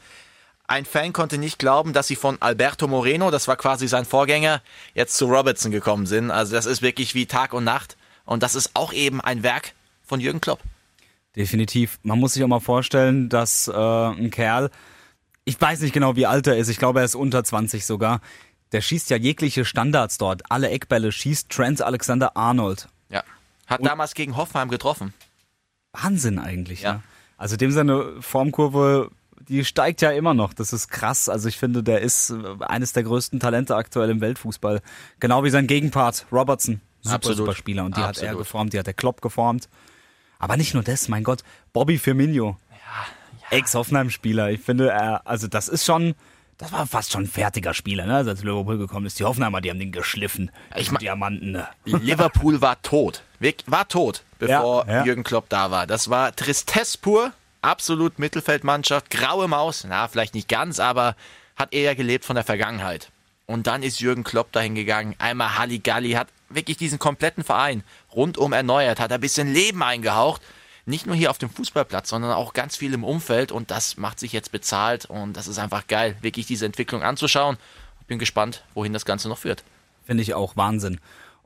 [0.67, 4.61] Ein Fan konnte nicht glauben, dass sie von Alberto Moreno, das war quasi sein Vorgänger,
[4.93, 6.29] jetzt zu Robertson gekommen sind.
[6.29, 7.97] Also das ist wirklich wie Tag und Nacht.
[8.23, 9.73] Und das ist auch eben ein Werk
[10.05, 10.59] von Jürgen Klopp.
[11.35, 11.99] Definitiv.
[12.03, 14.69] Man muss sich auch mal vorstellen, dass äh, ein Kerl,
[15.49, 18.21] ich weiß nicht genau, wie alt er ist, ich glaube, er ist unter 20 sogar,
[18.71, 20.43] der schießt ja jegliche Standards dort.
[20.51, 22.87] Alle Eckbälle schießt Trent Alexander Arnold.
[23.09, 23.23] Ja.
[23.65, 25.13] Hat damals gegen Hoffenheim getroffen.
[25.91, 26.81] Wahnsinn eigentlich.
[26.81, 26.93] Ja.
[26.93, 27.03] Ne?
[27.37, 29.09] Also dem seine Formkurve,
[29.47, 30.53] die steigt ja immer noch.
[30.53, 31.29] Das ist krass.
[31.29, 34.81] Also ich finde, der ist äh, eines der größten Talente aktuell im Weltfußball.
[35.19, 36.79] Genau wie sein Gegenpart Robertson.
[37.01, 37.37] Super, Absolut.
[37.37, 37.85] super Spieler.
[37.85, 38.37] Und die hat er Absolut.
[38.39, 39.67] geformt, die hat der Klopp geformt.
[40.37, 41.43] Aber nicht nur das, mein Gott.
[41.73, 42.57] Bobby Firmino.
[43.51, 44.49] Ex-Hoffenheim-Spieler.
[44.51, 46.15] Ich finde, er, also das ist schon,
[46.57, 48.15] das war fast schon ein fertiger Spieler, ne?
[48.17, 49.19] als Liverpool gekommen ist.
[49.19, 50.51] Die Hoffenheimer, die haben den geschliffen.
[50.75, 51.51] Ich mein- Diamanten.
[51.51, 51.67] Ne?
[51.85, 53.23] Liverpool war tot.
[53.67, 55.05] War tot, bevor Ja, ja.
[55.05, 55.87] Jürgen Klopp da war.
[55.87, 57.31] Das war Tristesse pur.
[57.61, 59.09] Absolut Mittelfeldmannschaft.
[59.09, 59.85] Graue Maus.
[59.87, 61.15] Na, vielleicht nicht ganz, aber
[61.55, 63.11] hat eher gelebt von der Vergangenheit.
[63.45, 65.15] Und dann ist Jürgen Klopp dahin gegangen.
[65.17, 67.83] Einmal Halligalli, hat wirklich diesen kompletten Verein
[68.13, 70.41] rundum erneuert, hat ein bisschen Leben eingehaucht.
[70.89, 74.19] Nicht nur hier auf dem Fußballplatz, sondern auch ganz viel im Umfeld und das macht
[74.19, 77.57] sich jetzt bezahlt und das ist einfach geil, wirklich diese Entwicklung anzuschauen.
[78.07, 79.63] Bin gespannt, wohin das Ganze noch führt.
[80.07, 80.99] Finde ich auch Wahnsinn.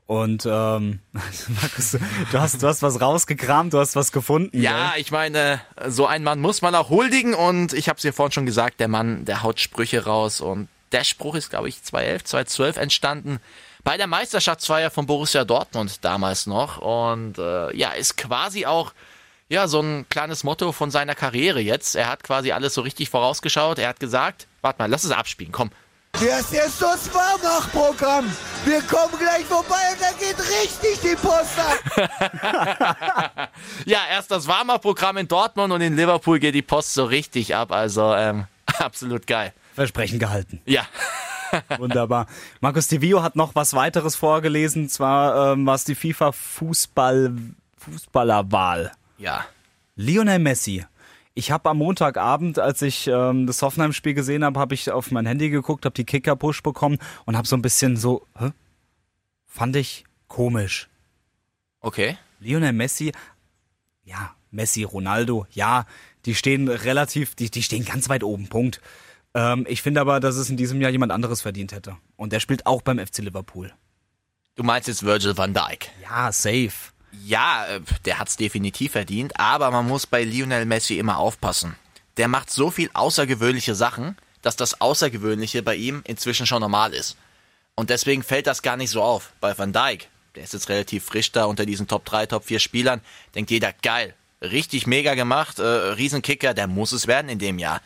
[0.06, 1.98] Und ähm, Markus,
[2.32, 4.58] du hast, du hast was rausgekramt, du hast was gefunden.
[4.58, 5.02] Ja, gell?
[5.02, 8.32] ich meine, so einen Mann muss man auch huldigen und ich habe es ja vorhin
[8.32, 12.24] schon gesagt, der Mann, der haut Sprüche raus und der Spruch ist, glaube ich, 2011,
[12.24, 13.40] 2012 entstanden
[13.82, 18.94] bei der Meisterschaftsfeier von Borussia Dortmund damals noch und äh, ja, ist quasi auch
[19.48, 21.94] ja so ein kleines Motto von seiner Karriere jetzt.
[21.96, 23.78] Er hat quasi alles so richtig vorausgeschaut.
[23.78, 25.70] Er hat gesagt, warte mal, lass es abspielen, komm.
[26.12, 28.30] Das ist das Warmach-Programm.
[28.64, 33.50] Wir kommen gleich vorbei und dann geht richtig die Post ab.
[33.84, 37.72] ja, erst das Warmer-Programm in Dortmund und in Liverpool geht die Post so richtig ab.
[37.72, 38.46] Also ähm,
[38.78, 39.52] absolut geil.
[39.74, 40.60] Versprechen gehalten.
[40.66, 40.86] Ja.
[41.78, 42.26] Wunderbar.
[42.60, 47.32] Markus Divio hat noch was weiteres vorgelesen, zwar ähm, was die FIFA Fußball
[47.76, 48.92] Fußballerwahl.
[49.18, 49.46] Ja.
[49.96, 50.84] Lionel Messi.
[51.34, 55.26] Ich habe am Montagabend, als ich ähm, das Hoffenheim-Spiel gesehen habe, habe ich auf mein
[55.26, 58.52] Handy geguckt, habe die Kicker-Push bekommen und habe so ein bisschen so, hä?
[59.46, 60.88] fand ich komisch.
[61.80, 62.18] Okay.
[62.40, 63.12] Lionel Messi,
[64.04, 65.86] ja, Messi, Ronaldo, ja,
[66.24, 68.80] die stehen relativ, die, die stehen ganz weit oben, Punkt.
[69.34, 71.96] Ähm, ich finde aber, dass es in diesem Jahr jemand anderes verdient hätte.
[72.16, 73.72] Und der spielt auch beim FC Liverpool.
[74.54, 75.90] Du meinst jetzt Virgil van Dijk?
[76.02, 76.93] Ja, safe.
[77.24, 81.76] Ja, äh, der hat's definitiv verdient, aber man muss bei Lionel Messi immer aufpassen.
[82.16, 87.16] Der macht so viel außergewöhnliche Sachen, dass das Außergewöhnliche bei ihm inzwischen schon normal ist.
[87.74, 89.32] Und deswegen fällt das gar nicht so auf.
[89.40, 92.60] Bei Van Dijk, der ist jetzt relativ frisch da unter diesen Top 3, Top 4
[92.60, 93.00] Spielern,
[93.34, 97.80] denkt jeder, geil, richtig mega gemacht, äh, Riesenkicker, der muss es werden in dem Jahr.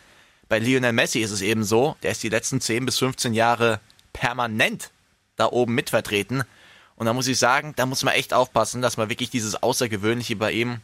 [0.48, 3.80] Bei Lionel Messi ist es eben so, der ist die letzten 10 bis 15 Jahre
[4.12, 4.90] permanent
[5.36, 6.42] da oben mitvertreten.
[6.98, 10.34] Und da muss ich sagen, da muss man echt aufpassen, dass man wirklich dieses Außergewöhnliche
[10.36, 10.80] bei ihm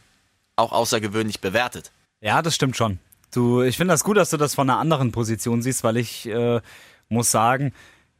[0.55, 1.91] auch außergewöhnlich bewertet.
[2.21, 2.99] Ja, das stimmt schon.
[3.33, 6.25] Du, ich finde das gut, dass du das von einer anderen Position siehst, weil ich
[6.27, 6.61] äh,
[7.09, 7.73] muss sagen,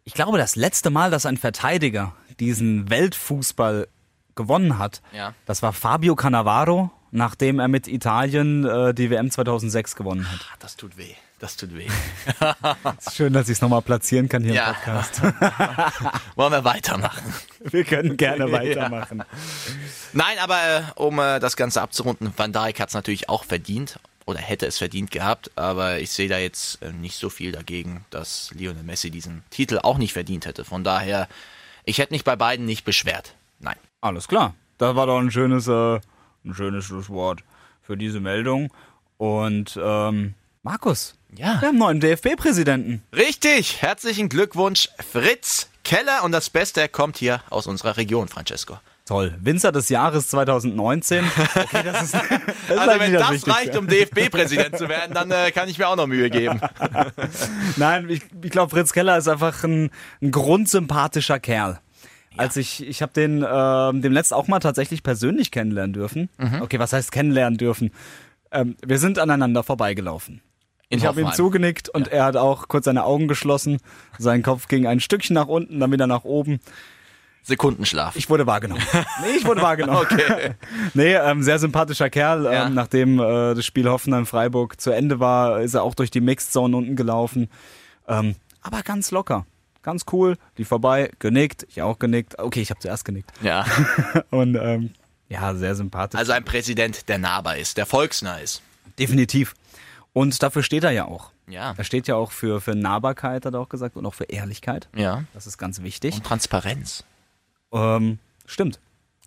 [0.04, 3.88] ich glaube, das letzte Mal, dass ein Verteidiger diesen Weltfußball
[4.36, 5.34] gewonnen hat, Ja.
[5.46, 10.39] das war Fabio Cannavaro, nachdem er mit Italien äh, die WM 2006 gewonnen hat.
[10.52, 11.13] Ah, Das tut weh.
[11.39, 11.88] Das tut weh.
[13.13, 14.70] Schön, dass ich es nochmal platzieren kann hier Ja.
[14.70, 15.22] im Podcast.
[16.36, 17.34] Wollen wir weitermachen?
[17.62, 19.24] Wir können gerne weitermachen.
[20.13, 24.00] Nein, aber äh, um äh, das Ganze abzurunden, Van Dijk hat es natürlich auch verdient
[24.26, 28.06] oder hätte es verdient gehabt, aber ich sehe da jetzt äh, nicht so viel dagegen,
[28.10, 30.63] dass Lionel Messi diesen Titel auch nicht verdient hätte.
[30.65, 31.28] Von daher,
[31.84, 33.36] ich hätte mich bei beiden nicht beschwert.
[33.60, 33.76] Nein.
[34.02, 34.56] Alles klar.
[34.78, 36.00] Das war doch ein schönes, äh,
[36.46, 37.42] ein schönes Schlusswort
[37.82, 38.72] für diese Meldung.
[39.18, 41.60] Und ähm, Markus, Ja.
[41.62, 43.02] wir haben einen neuen DFB-Präsidenten.
[43.16, 46.24] Richtig, herzlichen Glückwunsch, Fritz Keller.
[46.24, 48.80] Und das Beste er kommt hier aus unserer Region, Francesco.
[49.06, 49.36] Toll.
[49.40, 51.24] Winzer des Jahres 2019.
[51.56, 52.32] Okay, das ist, das ist
[52.70, 53.52] Also eigentlich wenn das Wichtigste.
[53.52, 56.60] reicht, um DFB-Präsident zu werden, dann äh, kann ich mir auch noch Mühe geben.
[57.78, 59.92] Nein, ich, ich glaube, Fritz Keller ist einfach ein,
[60.24, 61.80] ein grundsympathischer Kerl.
[62.38, 66.30] Als ich, ich habe den ähm, dem letzt auch mal tatsächlich persönlich kennenlernen dürfen.
[66.38, 66.62] Mhm.
[66.62, 67.91] Okay, was heißt kennenlernen dürfen?
[68.52, 70.41] Ähm, wir sind aneinander vorbeigelaufen.
[70.89, 71.36] In ich habe ihm Hoffenheim.
[71.36, 73.80] zugenickt und er hat auch kurz seine Augen geschlossen.
[74.19, 76.60] Sein Kopf ging ein Stückchen nach unten, dann wieder nach oben.
[77.41, 78.15] Sekundenschlaf.
[78.15, 78.82] Ich wurde wahrgenommen.
[79.21, 80.00] Nee, ich wurde wahrgenommen.
[80.00, 80.56] Okay.
[80.93, 82.45] Nee, ähm, sehr sympathischer Kerl.
[82.45, 82.67] Ja.
[82.67, 86.52] Ähm, nachdem äh, das Spiel Hoffenheim-Freiburg zu Ende war, ist er auch durch die Mixed
[86.54, 87.50] Zone unten gelaufen.
[88.08, 89.45] Ähm, aber ganz locker.
[89.86, 90.36] Ganz cool.
[90.58, 91.67] Die vorbei, genickt.
[91.69, 92.39] Ich auch genickt.
[92.39, 93.32] Okay, ich habe zuerst genickt.
[93.43, 93.67] Ja.
[94.32, 94.89] Und ähm,
[95.30, 96.17] ja, sehr sympathisch.
[96.17, 98.63] Also ein Präsident, der nahbar ist, der volksnah ist.
[98.98, 99.54] Definitiv.
[100.12, 101.30] Und dafür steht er ja auch.
[101.48, 101.76] Ja.
[101.78, 104.89] Er steht ja auch für, für Nahbarkeit, hat er auch gesagt, und auch für Ehrlichkeit.
[104.95, 105.24] Ja.
[105.36, 106.15] Das ist ganz wichtig.
[106.15, 107.04] Und Transparenz.
[107.71, 108.17] Ähm,
[108.48, 108.80] stimmt.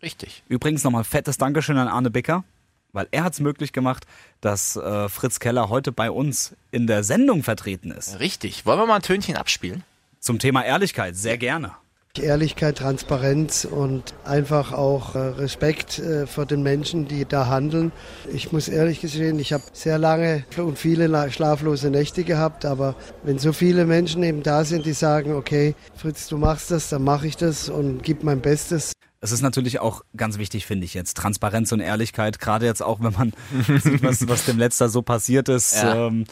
[0.03, 0.43] Richtig.
[0.49, 2.43] Übrigens nochmal fettes Dankeschön an Arne Becker,
[2.91, 4.07] weil er hat es möglich gemacht,
[4.41, 8.19] dass äh, Fritz Keller heute bei uns in der Sendung vertreten ist.
[8.19, 8.67] Richtig.
[8.67, 9.85] Wollen wir mal ein Tönchen abspielen?
[10.21, 11.73] Zum Thema Ehrlichkeit, sehr gerne.
[12.19, 17.93] Ehrlichkeit, Transparenz und einfach auch äh, Respekt äh, vor den Menschen, die da handeln.
[18.33, 22.97] Ich muss ehrlich gestehen, ich habe sehr lange und viele la- schlaflose Nächte gehabt, aber
[23.23, 27.05] wenn so viele Menschen eben da sind, die sagen, okay, Fritz, du machst das, dann
[27.05, 28.93] mache ich das und gib mein Bestes.
[29.21, 32.99] Es ist natürlich auch ganz wichtig, finde ich jetzt, Transparenz und Ehrlichkeit, gerade jetzt auch,
[33.01, 33.33] wenn man
[33.81, 36.09] sieht, was, was dem Letzter so passiert ist Ja.
[36.09, 36.25] ähm,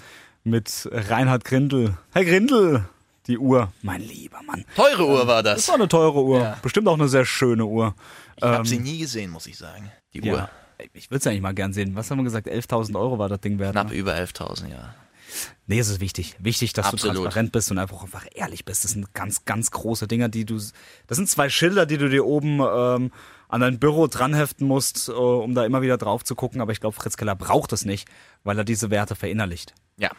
[0.43, 1.97] mit Reinhard Grindel.
[2.13, 2.85] Herr Grindel,
[3.27, 4.65] die Uhr, mein lieber Mann.
[4.75, 5.69] Teure Uhr war Das das.
[5.69, 6.59] war eine teure Uhr, Ja.
[6.63, 7.95] bestimmt auch eine sehr schöne Uhr.
[8.37, 9.91] Ich habe Ähm, sie nie gesehen, muss ich sagen.
[10.15, 10.33] Die Ja.
[10.33, 10.51] Uhr.
[10.93, 11.95] Ich würde es eigentlich mal gern sehen.
[11.97, 12.47] Was haben wir gesagt?
[12.49, 13.73] 11.000 Euro war das Ding wert.
[13.73, 13.95] Knapp ne?
[13.97, 14.95] über 11.000, ja.
[15.67, 16.37] Nee, es ist wichtig.
[16.39, 17.17] Wichtig, dass Absolut.
[17.17, 18.85] du transparent bist und einfach, einfach ehrlich bist.
[18.85, 20.57] Das sind ganz, ganz große Dinger, die du.
[21.07, 23.11] Das sind zwei Schilder, die du dir oben ähm,
[23.49, 26.61] an dein Büro dranheften musst, äh, um da immer wieder drauf zu gucken.
[26.61, 28.07] Aber ich glaube, Fritz Keller braucht es nicht,
[28.45, 29.75] weil er diese Werte verinnerlicht.
[29.99, 30.11] Ja,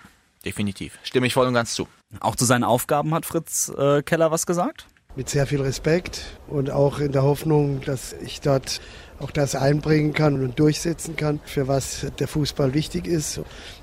[0.47, 0.97] definitiv.
[1.03, 1.87] Stimme ich voll und ganz zu.
[2.21, 4.87] Auch zu seinen Aufgaben hat Fritz äh, Keller was gesagt?
[5.15, 8.79] Mit sehr viel Respekt und auch in der Hoffnung, dass ich dort
[9.19, 13.39] auch das einbringen kann und durchsetzen kann, für was der Fußball wichtig ist.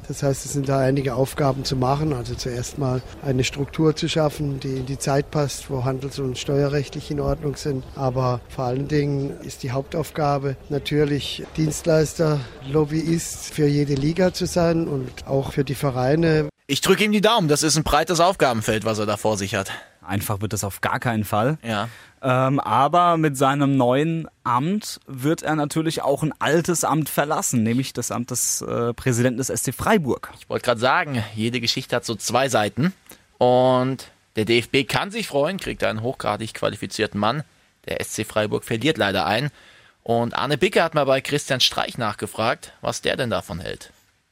[0.07, 2.12] Das heißt, es sind da einige Aufgaben zu machen.
[2.12, 6.38] Also zuerst mal eine Struktur zu schaffen, die in die Zeit passt, wo handels- und
[6.38, 7.85] steuerrechtlich in Ordnung sind.
[7.97, 14.88] Aber vor allen Dingen ist die Hauptaufgabe natürlich Dienstleister, Lobbyist für jede Liga zu sein
[14.88, 16.49] und auch für die Vereine.
[16.66, 17.49] Ich drücke ihm die Daumen.
[17.49, 19.70] Das ist ein breites Aufgabenfeld, was er da vor sich hat.
[20.06, 21.58] Einfach wird das auf gar keinen Fall.
[21.62, 21.88] Ja.
[22.22, 27.92] Ähm, aber mit seinem neuen Amt wird er natürlich auch ein altes Amt verlassen, nämlich
[27.92, 30.32] das Amt des äh, Präsidenten des SC Freiburg.
[30.40, 32.92] Ich wollte gerade sagen, jede Geschichte hat so zwei Seiten.
[33.38, 37.44] Und der DFB kann sich freuen, kriegt einen hochgradig qualifizierten Mann.
[37.86, 39.50] Der SC Freiburg verliert leider einen.
[40.02, 43.90] Und Arne Bicke hat mal bei Christian Streich nachgefragt, was der denn davon hält.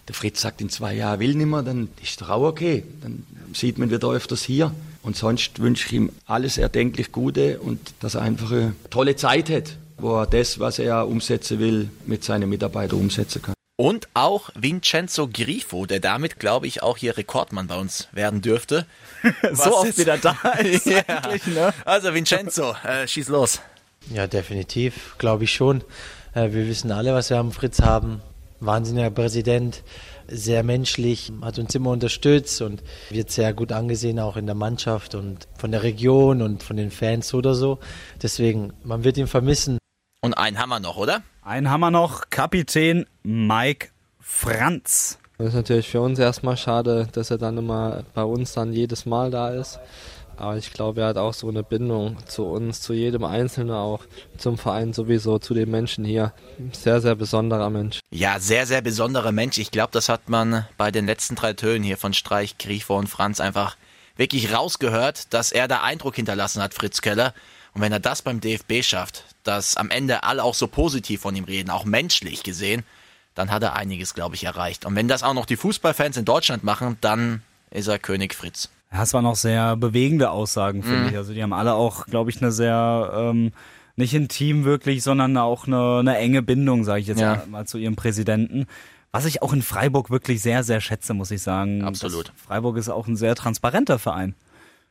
[0.09, 2.85] Der Fritz sagt in zwei Jahren, will nicht mehr, dann ist doch auch okay.
[3.03, 4.73] Dann sieht man wieder öfters hier.
[5.03, 9.51] Und sonst wünsche ich ihm alles erdenklich Gute und dass er einfach eine tolle Zeit
[9.51, 13.55] hat, wo er das, was er umsetzen will, mit seinen Mitarbeitern umsetzen kann.
[13.77, 18.87] Und auch Vincenzo Grifo, der damit, glaube ich, auch hier Rekordmann bei uns werden dürfte.
[19.53, 21.03] so oft wieder da ist ja.
[21.47, 21.75] ne?
[21.85, 23.61] Also Vincenzo, äh, schieß los.
[24.11, 25.83] Ja, definitiv, glaube ich schon.
[26.35, 28.21] Äh, wir wissen alle, was wir am Fritz haben.
[28.65, 29.83] Wahnsinniger Präsident,
[30.29, 35.15] sehr menschlich, hat uns immer unterstützt und wird sehr gut angesehen, auch in der Mannschaft
[35.15, 37.79] und von der Region und von den Fans oder so.
[38.23, 39.79] Deswegen, man wird ihn vermissen.
[40.23, 41.23] Und einen haben wir noch, oder?
[41.43, 43.89] Einen haben wir noch, Kapitän Mike
[44.21, 45.19] Franz.
[45.39, 49.07] Das ist natürlich für uns erstmal schade, dass er dann immer bei uns dann jedes
[49.07, 49.81] Mal da ist.
[50.37, 54.05] Aber ich glaube, er hat auch so eine Bindung zu uns, zu jedem Einzelnen auch,
[54.39, 56.33] zum Verein sowieso, zu den Menschen hier.
[56.73, 58.01] Sehr, sehr besonderer Mensch.
[58.11, 59.59] Ja, sehr, sehr besonderer Mensch.
[59.59, 63.09] Ich glaube, das hat man bei den letzten drei Tönen hier von Streich, Grifo und
[63.09, 63.77] Franz einfach
[64.17, 67.35] wirklich rausgehört, dass er da Eindruck hinterlassen hat, Fritz Keller.
[67.75, 71.35] Und wenn er das beim DFB schafft, dass am Ende alle auch so positiv von
[71.35, 72.85] ihm reden, auch menschlich gesehen,
[73.35, 74.85] dann hat er einiges, glaube ich, erreicht.
[74.85, 78.69] Und wenn das auch noch die Fußballfans in Deutschland machen, dann ist er König Fritz.
[78.93, 81.09] Ja, es waren auch sehr bewegende Aussagen, finde Mhm.
[81.09, 81.17] ich.
[81.17, 83.53] Also die haben alle auch, glaube ich, eine sehr, ähm,
[83.97, 87.43] nicht intim wirklich, sondern auch eine, eine enge Bindung, sage ich jetzt Ja.
[87.49, 88.67] mal, zu ihrem Präsidenten.
[89.11, 91.85] Was ich auch in Freiburg wirklich sehr, sehr schätze, muss ich sagen.
[91.85, 92.29] Absolut.
[92.29, 94.35] Das, Freiburg ist auch ein sehr transparenter Verein,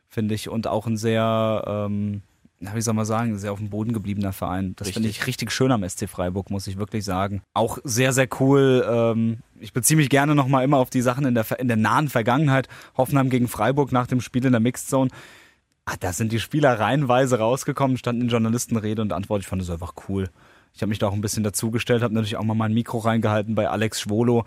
[0.08, 0.48] finde ich.
[0.48, 2.22] Und auch ein sehr, ähm,
[2.62, 4.74] na, wie soll man sagen, sehr auf dem Boden gebliebener Verein.
[4.76, 7.42] Das finde ich richtig schön am SC Freiburg, muss ich wirklich sagen.
[7.54, 8.86] Auch sehr, sehr cool.
[8.88, 12.08] Ähm, ich beziehe mich gerne nochmal immer auf die Sachen in der, in der nahen
[12.08, 12.68] Vergangenheit.
[12.96, 15.10] Hoffenheim gegen Freiburg nach dem Spiel in der Mixed Zone.
[15.86, 19.42] Ah, da sind die Spieler reihenweise rausgekommen, standen in Journalistenrede und Antwort.
[19.42, 20.30] Ich fand das einfach cool.
[20.72, 23.56] Ich habe mich da auch ein bisschen dazugestellt, habe natürlich auch mal mein Mikro reingehalten
[23.56, 24.44] bei Alex Schwolo.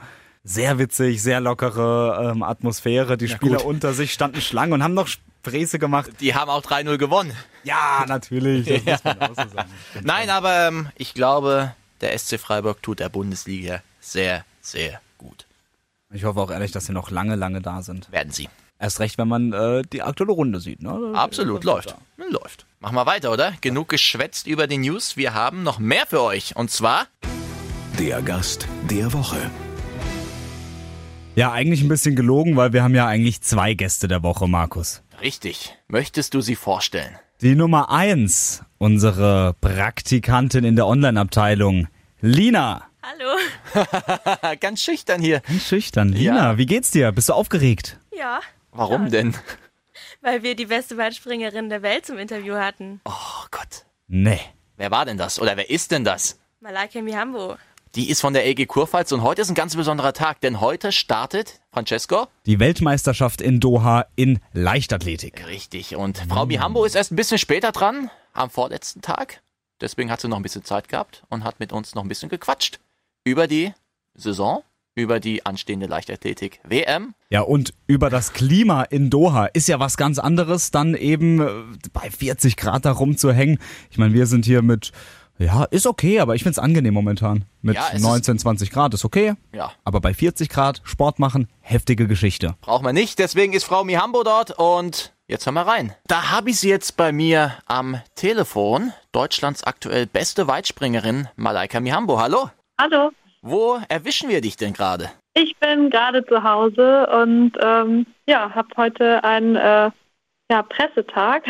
[0.47, 3.17] Sehr witzig, sehr lockere ähm, Atmosphäre.
[3.17, 3.65] Die Ja, Spieler gut.
[3.65, 6.11] unter sich standen Schlangen und haben noch Späße gemacht.
[6.19, 7.33] Die haben auch 3-0 gewonnen.
[7.63, 8.83] Ja, natürlich.
[8.85, 9.69] Das muss man auch so sagen.
[10.03, 15.47] Nein, aber ähm, ich glaube, der SC Freiburg tut der Bundesliga sehr, sehr gut.
[16.13, 18.11] Ich hoffe auch ehrlich, dass sie noch lange, lange da sind.
[18.11, 18.47] Werden sie.
[18.77, 20.83] Erst recht, wenn man äh, die aktuelle Runde sieht.
[20.83, 21.13] Ne?
[21.15, 21.95] Absolut, läuft.
[22.17, 22.67] Läuft.
[22.79, 23.53] Machen wir weiter, oder?
[23.61, 25.17] Genug geschwätzt über die News.
[25.17, 26.55] Wir haben noch mehr für euch.
[26.55, 27.07] Und zwar
[27.97, 29.49] Der Gast der Woche.
[31.35, 35.01] Ja, eigentlich ein bisschen gelogen, weil wir haben ja eigentlich zwei Gäste der Woche, Markus.
[35.21, 35.75] richtig.
[35.87, 37.17] Möchtest du sie vorstellen?
[37.41, 41.87] Die Nummer eins, unsere Praktikantin in der Online-Abteilung,
[42.21, 42.85] Lina.
[43.03, 44.55] Hallo.
[44.61, 45.41] Ganz schüchtern hier.
[45.41, 46.09] Ganz schüchtern.
[46.09, 46.57] Lina, Ja.
[46.57, 47.11] wie geht's dir?
[47.11, 47.99] Bist du aufgeregt?
[48.17, 48.39] Ja,
[48.71, 49.35] Warum denn?
[50.21, 53.01] weil wir die beste Weitspringerin der Welt zum Interview hatten.
[53.05, 53.85] Oh Gott.
[54.07, 54.39] Nee.
[54.77, 55.39] Wer war denn das?
[55.41, 56.39] Oder wer ist denn das?
[56.61, 57.57] Malaika Mihambo.
[57.95, 60.91] Die ist von der LG Kurpfalz und heute ist ein ganz besonderer Tag, denn heute
[60.91, 62.27] startet Francesco.
[62.45, 65.47] Die Weltmeisterschaft in Doha in Leichtathletik.
[65.47, 65.95] Richtig.
[65.95, 69.41] Und Frau Mihambo ist erst ein bisschen später dran, am vorletzten Tag.
[69.79, 72.27] Deswegen hat sie noch ein bisschen Zeit gehabt und hat mit uns noch ein bisschen
[72.27, 72.81] gequatscht.
[73.23, 73.71] Über die
[74.13, 74.61] Saison,
[74.93, 77.13] über die anstehende Leichtathletik WM.
[77.29, 82.11] Ja, und über das Klima in Doha ist ja was ganz anderes, dann eben bei
[82.11, 83.59] 40 Grad da rumzuhängen.
[83.89, 84.91] Ich meine, wir sind hier mit,
[85.37, 87.45] ja, ist okay, aber ich find's angenehm momentan.
[87.61, 89.33] Mit Ja, es ist- 19, 20 Grad ist okay.
[89.53, 89.71] Ja.
[89.83, 92.55] Aber bei 40 Grad Sport machen, heftige Geschichte.
[92.61, 95.93] Braucht man nicht, deswegen ist Frau Mihambo dort und jetzt hören wir rein.
[96.07, 98.93] Da habe ich sie jetzt bei mir am Telefon.
[99.11, 102.19] Deutschlands aktuell beste Weitspringerin Malaika Mihambo.
[102.19, 102.49] Hallo.
[102.79, 103.11] Hallo.
[103.41, 105.09] Wo erwischen wir dich denn gerade?
[105.33, 109.91] Ich bin gerade zu Hause und ähm, ja, habe heute einen äh,
[110.49, 111.43] ja, Pressetag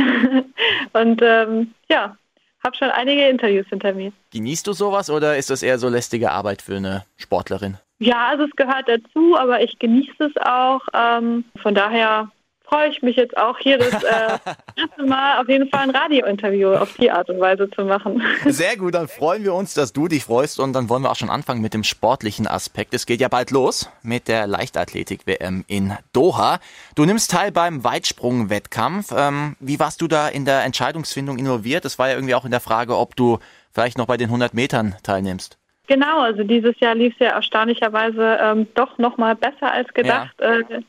[0.94, 2.18] und ähm, ja,
[2.66, 4.12] habe schon einige Interviews hinter mir.
[4.32, 7.78] Genießt du sowas oder ist das eher so lästige Arbeit für eine Sportlerin?
[8.00, 10.82] Ja, also es gehört dazu, aber ich genieße es auch.
[10.94, 12.30] Ähm, von daher
[12.68, 14.38] freue ich mich jetzt auch hier das äh,
[14.76, 18.22] erste Mal auf jeden Fall ein Radiointerview auf die Art und Weise zu machen.
[18.46, 21.16] Sehr gut, dann freuen wir uns, dass du dich freust und dann wollen wir auch
[21.16, 22.94] schon anfangen mit dem sportlichen Aspekt.
[22.94, 26.60] Es geht ja bald los mit der Leichtathletik-WM in Doha.
[26.96, 29.14] Du nimmst teil beim Weitsprung-Wettkampf.
[29.16, 31.86] Ähm, wie warst du da in der Entscheidungsfindung involviert?
[31.86, 33.40] Das war ja irgendwie auch in der Frage, ob du
[33.72, 35.58] vielleicht noch bei den 100 Metern teilnimmst.
[35.88, 40.36] Genau, also dieses Jahr lief es ja erstaunlicherweise ähm, doch noch mal besser als gedacht.
[40.40, 40.60] Ja.
[40.60, 40.82] Äh,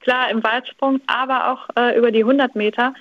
[0.00, 2.94] klar im Weitsprung, aber auch äh, über die 100 Meter.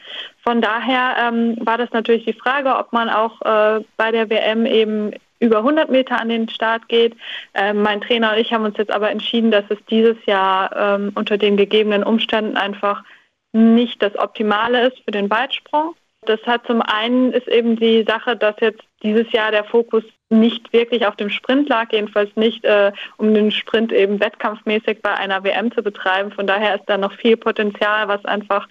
[0.44, 4.66] Von daher ähm, war das natürlich die Frage, ob man auch äh, bei der WM
[4.66, 7.16] eben über 100 Meter an den Start geht.
[7.54, 11.12] Ähm, mein Trainer und ich haben uns jetzt aber entschieden, dass es dieses Jahr ähm,
[11.16, 13.04] unter den gegebenen Umständen einfach
[13.52, 15.96] nicht das Optimale ist für den Weitsprung.
[16.30, 20.72] Das hat zum einen ist eben die Sache, dass jetzt dieses Jahr der Fokus nicht
[20.72, 25.44] wirklich auf dem Sprint lag, jedenfalls nicht, äh, um den Sprint eben wettkampfmäßig bei einer
[25.44, 26.32] WM zu betreiben.
[26.32, 28.68] Von daher ist da noch viel Potenzial, was einfach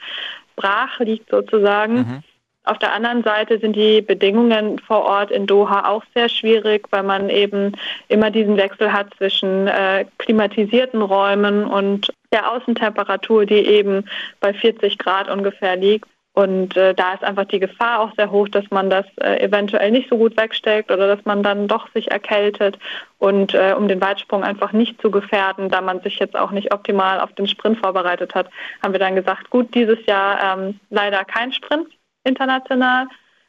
[0.55, 1.95] brach liegt sozusagen.
[1.95, 2.23] Mhm.
[2.63, 7.03] Auf der anderen Seite sind die Bedingungen vor Ort in Doha auch sehr schwierig, weil
[7.03, 7.73] man eben
[8.07, 14.05] immer diesen Wechsel hat zwischen äh, klimatisierten Räumen und der Außentemperatur, die eben
[14.39, 16.07] bei 40 Grad ungefähr liegt.
[16.39, 19.91] Und äh, da ist einfach die Gefahr auch sehr hoch, dass man das äh, eventuell
[19.91, 22.79] nicht so gut wegsteckt oder dass man dann doch sich erkältet.
[23.19, 26.73] Und äh, um den Weitsprung einfach nicht zu gefährden, da man sich jetzt auch nicht
[26.73, 28.49] optimal auf den Sprint vorbereitet hat,
[28.85, 31.89] haben wir dann gesagt, gut, dieses Jahr ähm, leider kein Sprint
[32.23, 33.09] international,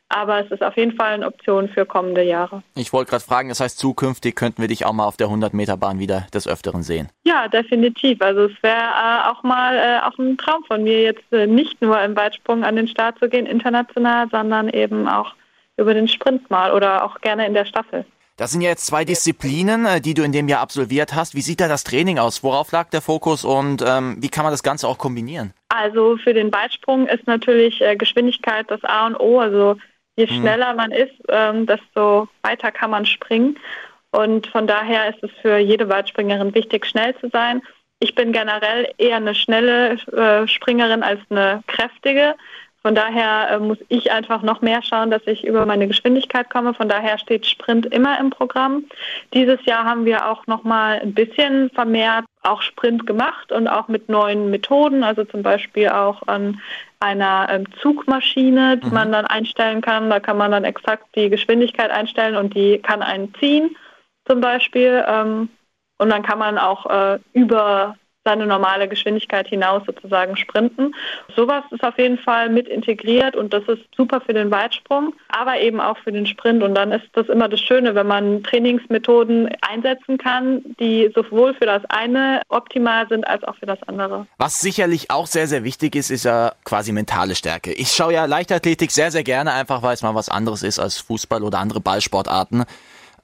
[0.10, 2.63] aber es ist auf jeden Fall eine Option für kommende Jahre.
[2.76, 6.00] Ich wollte gerade fragen, das heißt, zukünftig könnten wir dich auch mal auf der 100-Meter-Bahn
[6.00, 7.10] wieder des Öfteren sehen.
[7.24, 8.22] Ja, definitiv.
[8.22, 11.82] Also es wäre äh, auch mal äh, auch ein Traum von mir, jetzt äh, nicht
[11.82, 15.34] nur im Weitsprung an den Start zu gehen, international, sondern eben auch
[15.78, 18.06] über den Sprint mal oder auch gerne in der Staffel.
[18.39, 21.36] Das sind ja jetzt zwei Disziplinen, äh, die du in dem Jahr absolviert hast.
[21.36, 22.41] Wie sieht da das Training aus?
[22.41, 25.54] Worauf lag der Fokus und ähm, wie kann man das Ganze auch kombinieren?
[25.67, 29.39] Also für den Weitsprung ist natürlich äh, Geschwindigkeit das A und O.
[29.39, 29.76] Also
[30.19, 30.41] Je hm.
[30.41, 33.58] schneller man ist, ähm, desto weiter kann man springen.
[34.12, 37.62] Und von daher ist es für jede Weitspringerin wichtig, schnell zu sein.
[38.01, 42.36] Ich bin generell eher eine schnelle äh, Springerin als eine kräftige.
[42.81, 46.73] Von daher äh, muss ich einfach noch mehr schauen, dass ich über meine Geschwindigkeit komme.
[46.73, 48.85] Von daher steht Sprint immer im Programm.
[49.33, 53.89] Dieses Jahr haben wir auch noch mal ein bisschen vermehrt auch Sprint gemacht und auch
[53.89, 56.61] mit neuen Methoden, also zum Beispiel auch an
[57.01, 58.93] einer ähm, Zugmaschine, die mhm.
[58.93, 60.09] man dann einstellen kann.
[60.09, 63.75] Da kann man dann exakt die Geschwindigkeit einstellen und die kann einen ziehen
[64.25, 65.03] zum Beispiel.
[65.07, 65.49] Ähm,
[65.97, 67.97] und dann kann man auch äh, über
[68.29, 70.93] seine normale Geschwindigkeit hinaus sozusagen sprinten.
[71.35, 75.59] Sowas ist auf jeden Fall mit integriert und das ist super für den Weitsprung, aber
[75.59, 76.61] eben auch für den Sprint.
[76.61, 81.65] Und dann ist das immer das Schöne, wenn man Trainingsmethoden einsetzen kann, die sowohl für
[81.65, 84.27] das eine optimal sind als auch für das andere.
[84.37, 87.73] Was sicherlich auch sehr, sehr wichtig ist, ist ja quasi mentale Stärke.
[87.73, 90.99] Ich schaue ja Leichtathletik sehr, sehr gerne, einfach weil es mal was anderes ist als
[90.99, 92.65] Fußball oder andere Ballsportarten.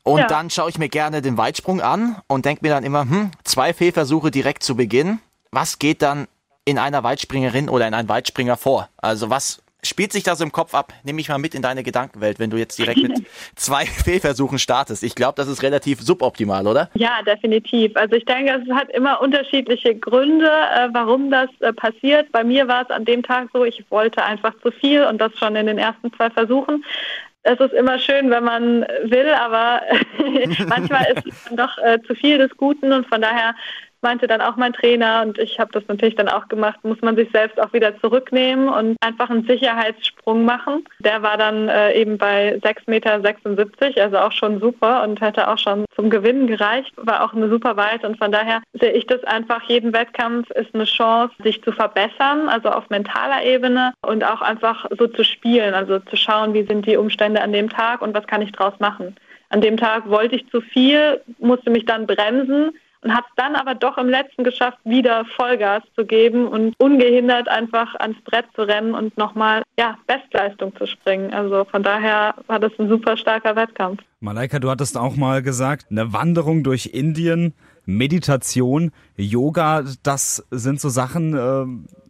[0.06, 0.28] Und ja.
[0.28, 3.74] dann schaue ich mir gerne den Weitsprung an und denke mir dann immer, hm, zwei
[3.74, 5.20] Fehlversuche direkt zu Beginn.
[5.52, 6.28] Was geht dann
[6.64, 8.88] in einer Weitspringerin oder in einem Weitspringer vor?
[8.98, 10.94] Also was spielt sich da so im Kopf ab?
[11.04, 13.24] Nimm mich mal mit in deine Gedankenwelt, wenn du jetzt direkt mit
[13.56, 15.04] zwei Fehlversuchen startest.
[15.04, 16.92] Ich glaube, das ist relativ suboptimal, oder?
[16.94, 17.96] Ja, definitiv.
[17.96, 22.32] Also ich denke, es hat immer unterschiedliche Gründe, äh, warum das äh, passiert.
[22.32, 25.32] Bei mir war es an dem Tag so, ich wollte einfach zu viel und das
[25.38, 26.84] schon in den ersten zwei Versuchen
[27.46, 29.82] es ist immer schön, wenn man will, aber
[30.68, 33.54] manchmal ist es dann doch äh, zu viel des Guten und von daher
[34.06, 37.16] meinte dann auch mein Trainer und ich habe das natürlich dann auch gemacht, muss man
[37.16, 40.86] sich selbst auch wieder zurücknehmen und einfach einen Sicherheitssprung machen.
[41.00, 45.58] Der war dann äh, eben bei 6,76 Meter, also auch schon super und hätte auch
[45.58, 49.24] schon zum Gewinnen gereicht, war auch eine super Weit und von daher sehe ich das
[49.24, 54.42] einfach, jeden Wettkampf ist eine Chance, sich zu verbessern, also auf mentaler Ebene und auch
[54.42, 58.14] einfach so zu spielen, also zu schauen, wie sind die Umstände an dem Tag und
[58.14, 59.16] was kann ich draus machen.
[59.50, 62.72] An dem Tag wollte ich zu viel, musste mich dann bremsen,
[63.06, 67.48] und habe es dann aber doch im letzten geschafft, wieder Vollgas zu geben und ungehindert
[67.48, 71.32] einfach ans Brett zu rennen und nochmal ja, Bestleistung zu springen.
[71.32, 74.02] Also von daher war das ein super starker Wettkampf.
[74.22, 77.54] Malaika, du hattest auch mal gesagt, eine Wanderung durch Indien,
[77.86, 81.66] Meditation, Yoga, das sind so Sachen, äh,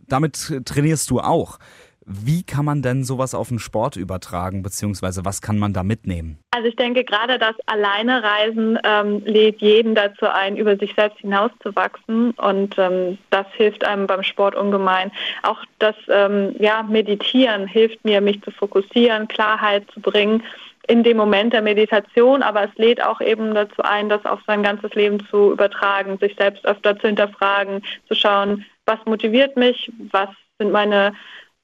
[0.08, 1.60] damit trainierst du auch.
[2.08, 6.38] Wie kann man denn sowas auf den Sport übertragen, beziehungsweise was kann man da mitnehmen?
[6.52, 12.32] Also ich denke, gerade das Alleinereisen ähm, lädt jeden dazu ein, über sich selbst hinauszuwachsen
[12.32, 15.12] und ähm, das hilft einem beim Sport ungemein.
[15.42, 20.44] Auch das ähm, ja, Meditieren hilft mir, mich zu fokussieren, Klarheit zu bringen
[20.88, 24.62] in dem Moment der Meditation, aber es lädt auch eben dazu ein, das auf sein
[24.62, 30.30] ganzes Leben zu übertragen, sich selbst öfter zu hinterfragen, zu schauen, was motiviert mich, was
[30.60, 31.14] sind meine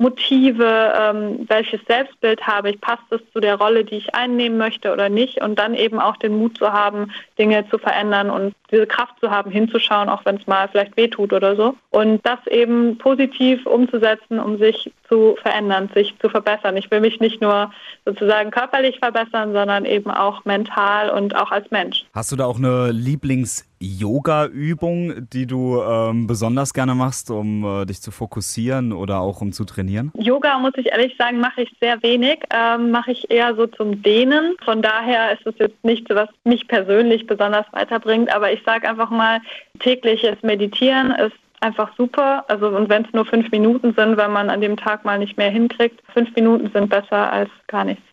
[0.02, 4.92] Motive, ähm, welches Selbstbild habe ich, passt es zu der Rolle, die ich einnehmen möchte
[4.92, 8.88] oder nicht und dann eben auch den Mut zu haben, Dinge zu verändern und diese
[8.88, 11.76] Kraft zu haben, hinzuschauen, auch wenn es mal vielleicht wehtut oder so.
[11.92, 16.78] Und das eben positiv umzusetzen, um sich zu verändern, sich zu verbessern.
[16.78, 17.74] Ich will mich nicht nur
[18.06, 22.06] sozusagen körperlich verbessern, sondern eben auch mental und auch als Mensch.
[22.14, 28.02] Hast du da auch eine Lieblings-Yoga-Übung, die du ähm, besonders gerne machst, um äh, dich
[28.02, 30.14] zu fokussieren oder auch um zu trainieren?
[30.18, 32.40] Yoga, muss ich ehrlich sagen, mache ich sehr wenig.
[32.54, 34.56] Ähm, mache ich eher so zum Dehnen.
[34.64, 38.34] Von daher ist es jetzt nichts, was mich persönlich besonders weiterbringt.
[38.34, 39.42] Aber ich sage einfach mal,
[39.80, 42.46] tägliches Meditieren ist einfach super.
[42.50, 45.38] Also und wenn es nur fünf Minuten sind, wenn man an dem Tag mal nicht
[45.38, 48.04] mehr hinkriegt, fünf Minuten sind besser als gar nichts.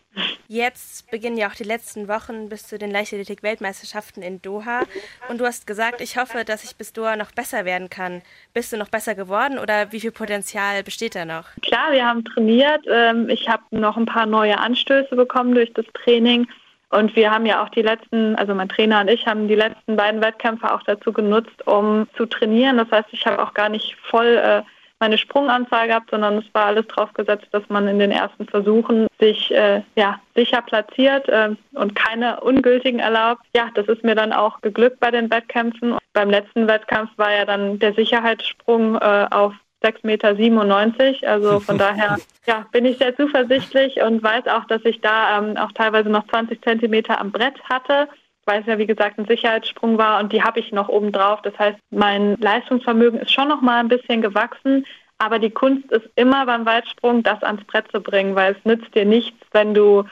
[0.47, 4.81] Jetzt beginnen ja auch die letzten Wochen bis zu den Leichtathletik-Weltmeisterschaften in Doha.
[5.29, 8.21] Und du hast gesagt, ich hoffe, dass ich bis Doha noch besser werden kann.
[8.53, 11.45] Bist du noch besser geworden oder wie viel Potenzial besteht da noch?
[11.61, 12.85] Klar, wir haben trainiert.
[12.89, 16.47] Ähm, ich habe noch ein paar neue Anstöße bekommen durch das Training.
[16.89, 19.95] Und wir haben ja auch die letzten, also mein Trainer und ich haben die letzten
[19.95, 22.77] beiden Wettkämpfe auch dazu genutzt, um zu trainieren.
[22.77, 24.63] Das heißt, ich habe auch gar nicht voll äh,
[24.99, 29.07] meine Sprunganzahl gehabt, sondern es war alles drauf gesetzt, dass man in den ersten Versuchen
[29.19, 33.41] sich äh, ja, sicher platziert äh, und keine ungültigen erlaubt.
[33.55, 35.93] Ja, das ist mir dann auch geglückt bei den Wettkämpfen.
[35.93, 41.29] Und beim letzten Wettkampf war ja dann der Sicherheitssprung äh, auf 6,97 Meter.
[41.29, 45.57] Also von daher ja, bin ich sehr zuversichtlich und weiß auch, dass ich da ähm,
[45.57, 48.07] auch teilweise noch 20 Zentimeter am Brett hatte,
[48.45, 51.41] weil es ja wie gesagt ein Sicherheitssprung war und die habe ich noch oben drauf.
[51.43, 54.85] Das heißt, mein Leistungsvermögen ist schon noch mal ein bisschen gewachsen.
[55.21, 58.95] Aber die Kunst ist immer beim Weitsprung, das ans Brett zu bringen, weil es nützt
[58.95, 60.05] dir nichts, wenn du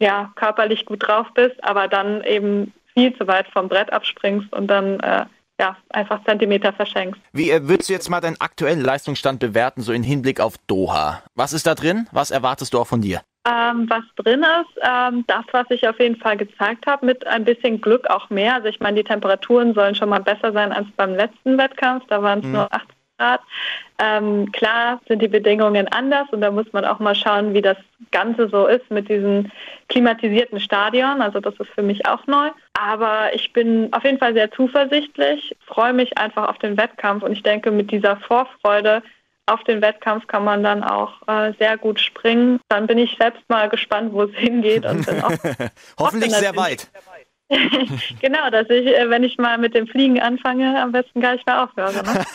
[0.00, 4.68] ja körperlich gut drauf bist, aber dann eben viel zu weit vom Brett abspringst und
[4.68, 5.26] dann äh,
[5.60, 7.20] ja, einfach Zentimeter verschenkst.
[7.32, 11.22] Wie äh, würdest du jetzt mal deinen aktuellen Leistungsstand bewerten, so in Hinblick auf Doha?
[11.34, 12.06] Was ist da drin?
[12.12, 13.22] Was erwartest du auch von dir?
[13.48, 17.44] Ähm, was drin ist, ähm, das, was ich auf jeden Fall gezeigt habe, mit ein
[17.44, 18.54] bisschen Glück auch mehr.
[18.54, 22.04] Also ich meine, die Temperaturen sollen schon mal besser sein als beim letzten Wettkampf.
[22.08, 22.52] Da waren es mhm.
[22.52, 23.40] nur 18 Grad.
[24.00, 27.76] Ähm, klar sind die Bedingungen anders und da muss man auch mal schauen, wie das
[28.12, 29.50] Ganze so ist mit diesem
[29.88, 31.20] klimatisierten Stadion.
[31.20, 32.50] Also das ist für mich auch neu.
[32.74, 37.32] Aber ich bin auf jeden Fall sehr zuversichtlich, freue mich einfach auf den Wettkampf und
[37.32, 39.02] ich denke, mit dieser Vorfreude
[39.46, 42.60] auf den Wettkampf kann man dann auch äh, sehr gut springen.
[42.68, 45.30] Dann bin ich selbst mal gespannt, wo es hingeht und bin auch
[45.98, 46.80] hoffentlich sehr weit.
[46.80, 47.17] Sehr weit.
[48.20, 51.46] genau, dass ich, äh, wenn ich mal mit dem Fliegen anfange, am besten gar nicht
[51.46, 51.92] mehr aufhöre.
[51.92, 52.26] Ne?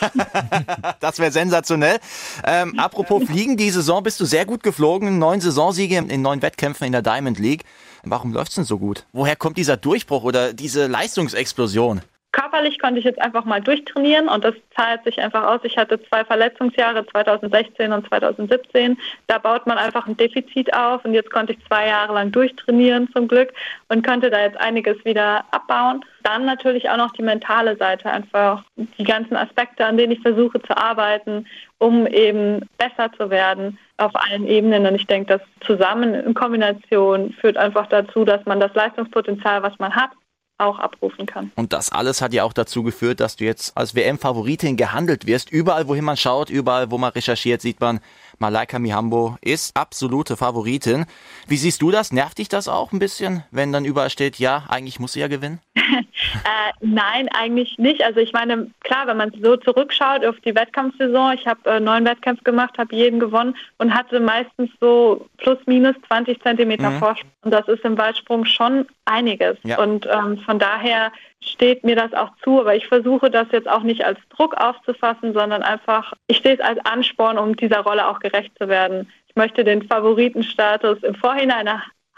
[1.00, 1.98] das wäre sensationell.
[2.44, 5.18] Ähm, apropos Fliegen, die Saison bist du sehr gut geflogen.
[5.18, 7.62] Neun Saisonsiege in neun Wettkämpfen in der Diamond League.
[8.02, 9.06] Warum läuft's denn so gut?
[9.12, 12.02] Woher kommt dieser Durchbruch oder diese Leistungsexplosion?
[12.34, 15.60] Körperlich konnte ich jetzt einfach mal durchtrainieren und das zahlt sich einfach aus.
[15.62, 18.98] Ich hatte zwei Verletzungsjahre, 2016 und 2017.
[19.28, 23.08] Da baut man einfach ein Defizit auf und jetzt konnte ich zwei Jahre lang durchtrainieren
[23.12, 23.52] zum Glück
[23.88, 26.04] und könnte da jetzt einiges wieder abbauen.
[26.24, 30.60] Dann natürlich auch noch die mentale Seite, einfach die ganzen Aspekte, an denen ich versuche
[30.60, 31.46] zu arbeiten,
[31.78, 34.86] um eben besser zu werden auf allen Ebenen.
[34.86, 39.78] Und ich denke, das zusammen in Kombination führt einfach dazu, dass man das Leistungspotenzial, was
[39.78, 40.10] man hat,
[40.58, 41.50] auch abrufen kann.
[41.56, 45.50] Und das alles hat ja auch dazu geführt, dass du jetzt als WM-Favoritin gehandelt wirst.
[45.50, 48.00] Überall, wohin man schaut, überall, wo man recherchiert, sieht man,
[48.38, 51.06] Malaika Mihambo ist absolute Favoritin.
[51.46, 52.12] Wie siehst du das?
[52.12, 55.28] Nervt dich das auch ein bisschen, wenn dann überall steht, ja, eigentlich muss sie ja
[55.28, 55.60] gewinnen?
[56.44, 58.02] äh, nein, eigentlich nicht.
[58.02, 62.04] Also ich meine, klar, wenn man so zurückschaut auf die Wettkampfsaison, ich habe äh, neun
[62.04, 66.98] Wettkämpfe gemacht, habe jeden gewonnen und hatte meistens so plus minus 20 Zentimeter mhm.
[66.98, 67.30] Vorsprung.
[67.42, 69.58] Und das ist im Weitsprung schon einiges.
[69.64, 69.78] Ja.
[69.78, 73.82] Und ähm, von daher steht mir das auch zu, aber ich versuche das jetzt auch
[73.82, 78.18] nicht als Druck aufzufassen, sondern einfach, ich sehe es als Ansporn, um dieser Rolle auch
[78.18, 79.10] gerecht zu werden.
[79.28, 81.68] Ich möchte den Favoritenstatus im Vorhinein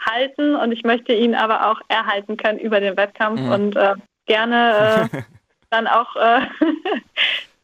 [0.09, 3.51] halten und ich möchte ihn aber auch erhalten können über den Wettkampf mhm.
[3.51, 3.95] und äh,
[4.25, 5.21] gerne äh,
[5.69, 6.41] dann auch äh,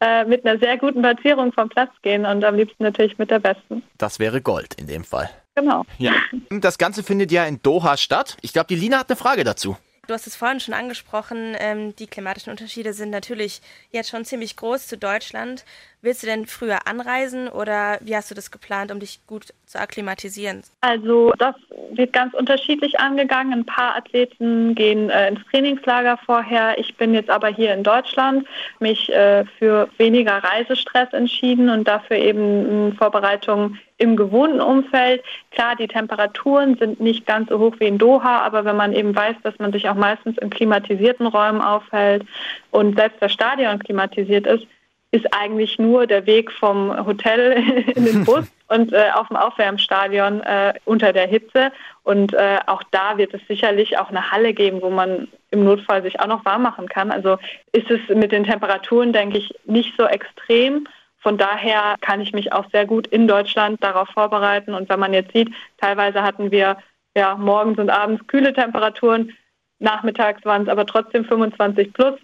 [0.00, 3.38] äh, mit einer sehr guten Platzierung vom Platz gehen und am liebsten natürlich mit der
[3.38, 3.82] besten.
[3.98, 5.30] Das wäre Gold in dem Fall.
[5.54, 5.84] Genau.
[5.98, 6.12] Ja.
[6.50, 8.36] Das Ganze findet ja in Doha statt.
[8.40, 9.76] Ich glaube, die Lina hat eine Frage dazu.
[10.06, 14.56] Du hast es vorhin schon angesprochen, ähm, die klimatischen Unterschiede sind natürlich jetzt schon ziemlich
[14.56, 15.64] groß zu Deutschland.
[16.04, 19.80] Willst du denn früher anreisen oder wie hast du das geplant, um dich gut zu
[19.80, 20.62] akklimatisieren?
[20.82, 21.54] Also das
[21.94, 23.54] wird ganz unterschiedlich angegangen.
[23.54, 26.78] Ein paar Athleten gehen äh, ins Trainingslager vorher.
[26.78, 28.46] Ich bin jetzt aber hier in Deutschland,
[28.80, 35.22] mich äh, für weniger Reisestress entschieden und dafür eben äh, Vorbereitungen im gewohnten Umfeld.
[35.52, 39.16] Klar, die Temperaturen sind nicht ganz so hoch wie in Doha, aber wenn man eben
[39.16, 42.26] weiß, dass man sich auch meistens in klimatisierten Räumen aufhält
[42.72, 44.66] und selbst das Stadion klimatisiert ist,
[45.14, 47.62] ist eigentlich nur der Weg vom Hotel
[47.94, 51.70] in den Bus und äh, auf dem Aufwärmstadion äh, unter der Hitze.
[52.02, 56.02] Und äh, auch da wird es sicherlich auch eine Halle geben, wo man im Notfall
[56.02, 57.12] sich auch noch warm machen kann.
[57.12, 57.38] Also
[57.70, 60.88] ist es mit den Temperaturen, denke ich, nicht so extrem.
[61.18, 64.74] Von daher kann ich mich auch sehr gut in Deutschland darauf vorbereiten.
[64.74, 66.76] Und wenn man jetzt sieht, teilweise hatten wir
[67.16, 69.32] ja morgens und abends kühle Temperaturen,
[69.78, 72.18] nachmittags waren es aber trotzdem 25 plus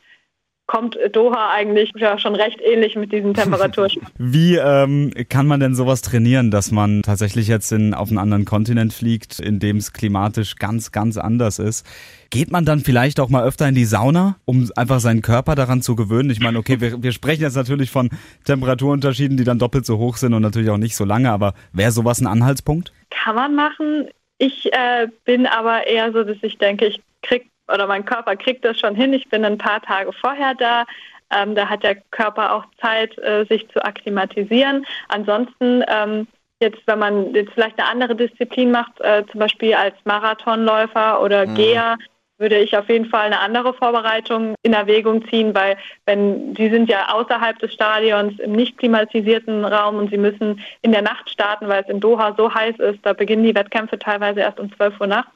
[0.71, 3.91] kommt Doha eigentlich ja schon recht ähnlich mit diesen Temperaturen.
[4.19, 8.45] Wie ähm, kann man denn sowas trainieren, dass man tatsächlich jetzt in, auf einen anderen
[8.45, 11.85] Kontinent fliegt, in dem es klimatisch ganz, ganz anders ist?
[12.31, 15.83] Geht man dann vielleicht auch mal öfter in die Sauna, um einfach seinen Körper daran
[15.83, 16.31] zu gewöhnen?
[16.31, 18.09] Ich meine, okay, wir, wir sprechen jetzt natürlich von
[18.45, 21.91] Temperaturunterschieden, die dann doppelt so hoch sind und natürlich auch nicht so lange, aber wäre
[21.91, 22.93] sowas ein Anhaltspunkt?
[23.11, 24.09] Kann man machen.
[24.39, 28.65] Ich äh, bin aber eher so, dass ich denke, ich krieg oder mein Körper kriegt
[28.65, 29.13] das schon hin.
[29.13, 30.85] Ich bin ein paar Tage vorher da.
[31.33, 34.85] Ähm, da hat der Körper auch Zeit, äh, sich zu akklimatisieren.
[35.09, 36.27] Ansonsten, ähm,
[36.61, 41.47] jetzt, wenn man jetzt vielleicht eine andere Disziplin macht, äh, zum Beispiel als Marathonläufer oder
[41.47, 41.55] mhm.
[41.55, 41.99] Geher,
[42.41, 46.89] würde ich auf jeden Fall eine andere Vorbereitung in Erwägung ziehen, weil wenn sie sind
[46.89, 51.69] ja außerhalb des Stadions im nicht klimatisierten Raum und sie müssen in der Nacht starten,
[51.69, 55.01] weil es in Doha so heiß ist, da beginnen die Wettkämpfe teilweise erst um 12
[55.01, 55.31] Uhr nachts.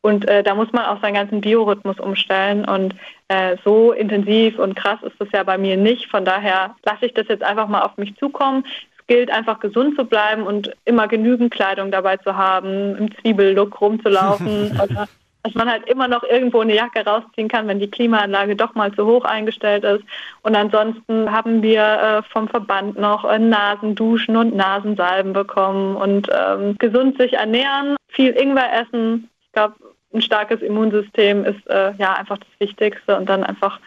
[0.00, 2.64] Und äh, da muss man auch seinen ganzen Biorhythmus umstellen.
[2.64, 2.94] Und
[3.28, 6.06] äh, so intensiv und krass ist das ja bei mir nicht.
[6.10, 8.64] Von daher lasse ich das jetzt einfach mal auf mich zukommen.
[8.98, 13.80] Es gilt einfach gesund zu bleiben und immer genügend Kleidung dabei zu haben, im Zwiebellook
[13.80, 14.80] rumzulaufen.
[14.82, 15.08] oder
[15.48, 18.92] dass man halt immer noch irgendwo eine Jacke rausziehen kann, wenn die Klimaanlage doch mal
[18.92, 20.04] zu hoch eingestellt ist.
[20.42, 26.76] Und ansonsten haben wir äh, vom Verband noch äh, Nasenduschen und Nasensalben bekommen und ähm,
[26.78, 29.30] gesund sich ernähren, viel Ingwer essen.
[29.46, 29.74] Ich glaube,
[30.12, 33.78] ein starkes Immunsystem ist äh, ja einfach das Wichtigste und dann einfach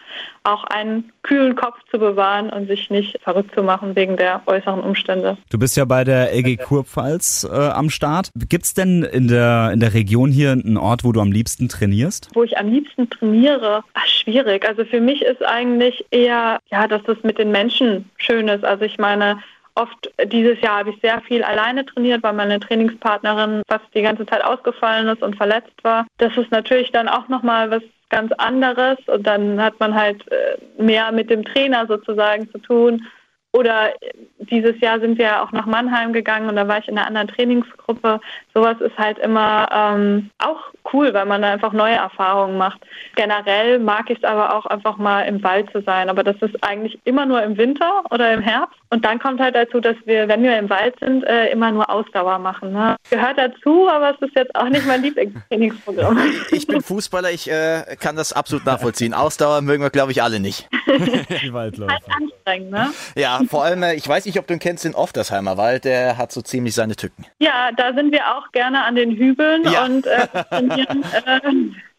[0.44, 4.80] auch einen kühlen Kopf zu bewahren und sich nicht verrückt zu machen wegen der äußeren
[4.80, 5.36] Umstände.
[5.50, 8.30] Du bist ja bei der LG Kurpfalz äh, am Start.
[8.48, 11.68] Gibt es denn in der, in der Region hier einen Ort, wo du am liebsten
[11.68, 12.28] trainierst?
[12.34, 13.82] Wo ich am liebsten trainiere?
[13.94, 14.66] Ach, schwierig.
[14.66, 18.64] Also für mich ist eigentlich eher, ja, dass das mit den Menschen schön ist.
[18.64, 19.38] Also ich meine,
[19.74, 24.26] Oft dieses Jahr habe ich sehr viel alleine trainiert, weil meine Trainingspartnerin fast die ganze
[24.26, 26.06] Zeit ausgefallen ist und verletzt war.
[26.18, 30.82] Das ist natürlich dann auch nochmal was ganz anderes und dann hat man halt äh,
[30.82, 33.06] mehr mit dem Trainer sozusagen zu tun.
[33.54, 33.92] Oder
[34.38, 37.28] dieses Jahr sind wir auch nach Mannheim gegangen und da war ich in einer anderen
[37.28, 38.18] Trainingsgruppe.
[38.54, 42.80] Sowas ist halt immer ähm, auch cool, weil man da einfach neue Erfahrungen macht.
[43.14, 46.08] Generell mag ich es aber auch einfach mal im Wald zu sein.
[46.08, 48.80] Aber das ist eigentlich immer nur im Winter oder im Herbst.
[48.92, 51.88] Und dann kommt halt dazu, dass wir, wenn wir im Wald sind, äh, immer nur
[51.88, 52.72] Ausdauer machen.
[52.74, 52.96] Ne?
[53.08, 56.18] Gehört dazu, aber es ist jetzt auch nicht mein Lieblingstrainingsprogramm.
[56.50, 59.14] Ich bin Fußballer, ich äh, kann das absolut nachvollziehen.
[59.14, 60.68] Ausdauer mögen wir, glaube ich, alle nicht.
[61.42, 61.90] Die Waldläufe.
[61.92, 62.90] Halt anstrengend, ne?
[63.16, 66.18] Ja, vor allem, äh, ich weiß nicht, ob du ihn kennst, den Oftersheimer Wald, der
[66.18, 67.24] hat so ziemlich seine Tücken.
[67.38, 69.86] Ja, da sind wir auch gerne an den Hügeln ja.
[69.86, 71.02] und äh, trainieren.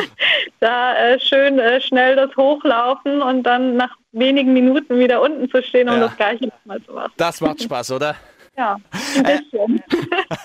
[0.60, 5.62] Da äh, schön äh, schnell das Hochlaufen und dann nach wenigen Minuten wieder unten zu
[5.62, 6.00] stehen, um ja.
[6.06, 7.12] das Gleiche nochmal zu machen.
[7.16, 8.16] Das macht Spaß, oder?
[8.56, 8.78] Ja,
[9.16, 9.82] ein bisschen.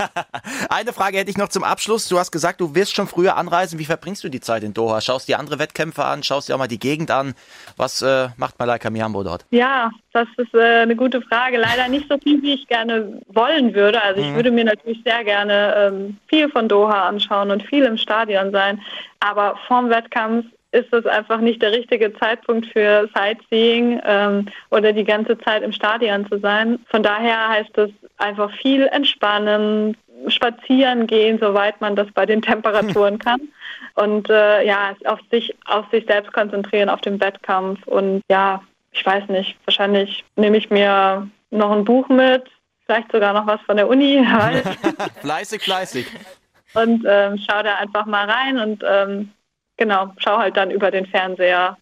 [0.70, 2.10] Eine Frage hätte ich noch zum Abschluss.
[2.10, 3.80] Du hast gesagt, du wirst schon früher anreisen.
[3.80, 5.00] Wie verbringst du die Zeit in Doha?
[5.00, 6.22] Schaust dir andere Wettkämpfe an?
[6.22, 7.36] Schaust dir auch mal die Gegend an?
[7.78, 9.46] Was äh, macht Malaika Mihambo dort?
[9.52, 11.58] Ja, das ist äh, eine gute Frage.
[11.58, 14.02] Leider nicht so viel, wie ich gerne wollen würde.
[14.02, 14.36] Also ich mhm.
[14.36, 18.82] würde mir natürlich sehr gerne ähm, viel von Doha anschauen und viel im Stadion sein.
[19.22, 25.04] Aber vorm Wettkampf ist es einfach nicht der richtige Zeitpunkt für Sightseeing ähm, oder die
[25.04, 26.80] ganze Zeit im Stadion zu sein.
[26.90, 29.98] Von daher heißt es einfach viel entspannen,
[30.28, 33.42] spazieren gehen, soweit man das bei den Temperaturen kann.
[33.96, 37.86] Und äh, ja, auf sich, auf sich selbst konzentrieren, auf den Wettkampf.
[37.88, 38.62] Und ja,
[38.92, 42.44] ich weiß nicht, wahrscheinlich nehme ich mir noch ein Buch mit,
[42.86, 44.26] vielleicht sogar noch was von der Uni.
[45.22, 46.08] fleißig, fleißig.
[46.74, 49.32] Und ähm, schau da einfach mal rein und ähm,
[49.82, 51.76] genau, schau halt dann über den Fernseher,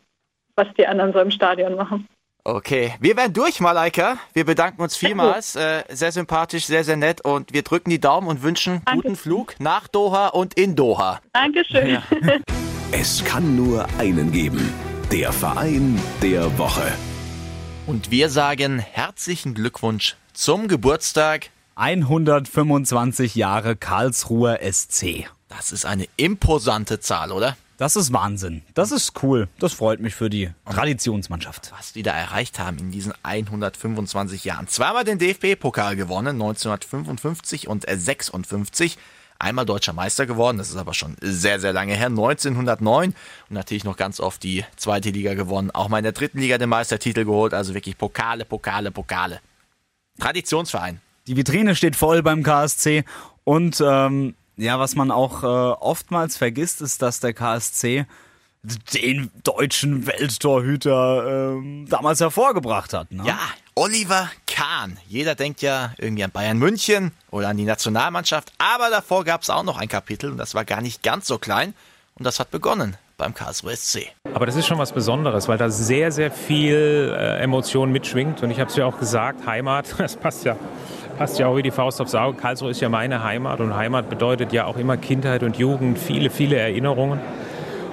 [0.55, 2.07] was die anderen so im Stadion machen.
[2.45, 4.17] Okay, wir werden durch, Malaika.
[4.33, 5.57] Wir bedanken uns vielmals.
[5.57, 9.01] Äh, sehr sympathisch, sehr, sehr nett und wir drücken die Daumen und wünschen Danke.
[9.01, 11.19] guten Flug nach Doha und in Doha.
[11.33, 11.89] Dankeschön.
[11.89, 12.03] Ja.
[12.91, 14.73] Es kann nur einen geben.
[15.11, 16.91] Der Verein der Woche.
[17.85, 21.51] Und wir sagen herzlichen Glückwunsch zum Geburtstag.
[21.75, 25.27] 125 Jahre Karlsruher SC.
[25.49, 27.55] Das ist eine imposante Zahl, oder?
[27.79, 28.61] Das ist Wahnsinn.
[28.73, 29.47] Das ist cool.
[29.57, 31.71] Das freut mich für die Traditionsmannschaft.
[31.77, 34.67] Was die da erreicht haben in diesen 125 Jahren.
[34.67, 38.97] Zweimal den DFB-Pokal gewonnen, 1955 und 56.
[39.39, 43.11] Einmal deutscher Meister geworden, das ist aber schon sehr, sehr lange her, 1909.
[43.11, 43.15] Und
[43.49, 45.71] natürlich noch ganz oft die zweite Liga gewonnen.
[45.71, 47.53] Auch mal in der dritten Liga den Meistertitel geholt.
[47.53, 49.39] Also wirklich Pokale, Pokale, Pokale.
[50.19, 50.99] Traditionsverein.
[51.27, 53.05] Die Vitrine steht voll beim KSC
[53.45, 58.05] und ähm, ja, was man auch äh, oftmals vergisst, ist, dass der KSC
[58.93, 63.09] den deutschen Welttorhüter ähm, damals hervorgebracht hat.
[63.09, 63.23] Ne?
[63.25, 63.39] Ja,
[63.73, 64.97] Oliver Kahn.
[65.07, 69.49] Jeder denkt ja irgendwie an Bayern München oder an die Nationalmannschaft, aber davor gab es
[69.49, 71.73] auch noch ein Kapitel und das war gar nicht ganz so klein
[72.15, 74.07] und das hat begonnen beim Karlsruhe SC.
[74.33, 78.51] Aber das ist schon was Besonderes, weil da sehr, sehr viel äh, Emotion mitschwingt und
[78.51, 80.57] ich habe es ja auch gesagt, Heimat, das passt ja
[81.19, 82.37] passt ja auch wie die Faust aufs Auge.
[82.37, 86.29] Karlsruhe ist ja meine Heimat und Heimat bedeutet ja auch immer Kindheit und Jugend, viele,
[86.29, 87.19] viele Erinnerungen.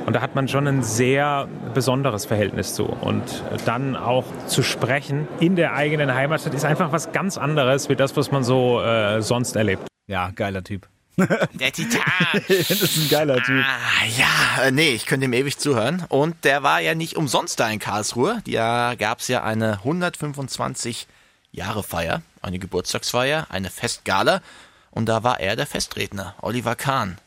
[0.06, 2.84] Und da hat man schon ein sehr besonderes Verhältnis zu.
[2.84, 7.96] Und dann auch zu sprechen in der eigenen Heimatstadt ist einfach was ganz anderes, wie
[7.96, 9.82] das, was man so äh, sonst erlebt.
[10.06, 10.86] Ja, geiler Typ.
[11.18, 12.02] Der Titan.
[12.46, 13.64] das ist ein geiler Typ.
[13.64, 16.04] Ah, ja, äh, nee, ich könnte ihm ewig zuhören.
[16.10, 18.40] Und der war ja nicht umsonst da in Karlsruhe.
[18.46, 21.08] Da gab es ja eine 125
[21.50, 24.42] Jahre Feier, eine Geburtstagsfeier, eine Festgala.
[24.90, 27.18] Und da war er der Festredner, Oliver Kahn.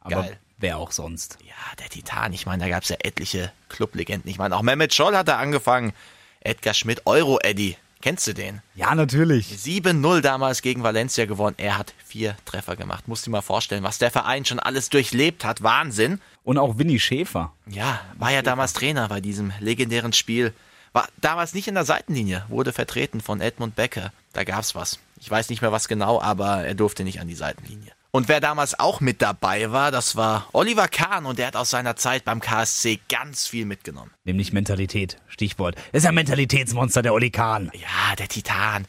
[0.00, 0.38] Aber Geil.
[0.58, 1.38] wer auch sonst?
[1.42, 2.32] Ja, der Titan.
[2.32, 4.30] Ich meine, da gab es ja etliche Clublegenden.
[4.30, 5.94] Ich meine, auch Mehmet Scholl hat da angefangen.
[6.40, 7.78] Edgar Schmidt, Euro-Eddy.
[8.02, 8.60] Kennst du den?
[8.74, 9.46] Ja, natürlich.
[9.48, 11.56] 7-0 damals gegen Valencia gewonnen.
[11.56, 13.08] Er hat vier Treffer gemacht.
[13.08, 15.62] Musst dir mal vorstellen, was der Verein schon alles durchlebt hat.
[15.62, 16.20] Wahnsinn.
[16.42, 17.54] Und auch Winnie Schäfer.
[17.66, 20.52] Ja, war ja damals Trainer bei diesem legendären Spiel.
[20.94, 24.12] War damals nicht in der Seitenlinie, wurde vertreten von Edmund Becker.
[24.32, 25.00] Da gab's was.
[25.20, 27.90] Ich weiß nicht mehr was genau, aber er durfte nicht an die Seitenlinie.
[28.12, 31.70] Und wer damals auch mit dabei war, das war Oliver Kahn und der hat aus
[31.70, 34.12] seiner Zeit beim KSC ganz viel mitgenommen.
[34.22, 35.74] Nämlich Mentalität, Stichwort.
[35.90, 37.72] Das ist ein Mentalitätsmonster, der Oli Kahn.
[37.74, 38.86] Ja, der Titan.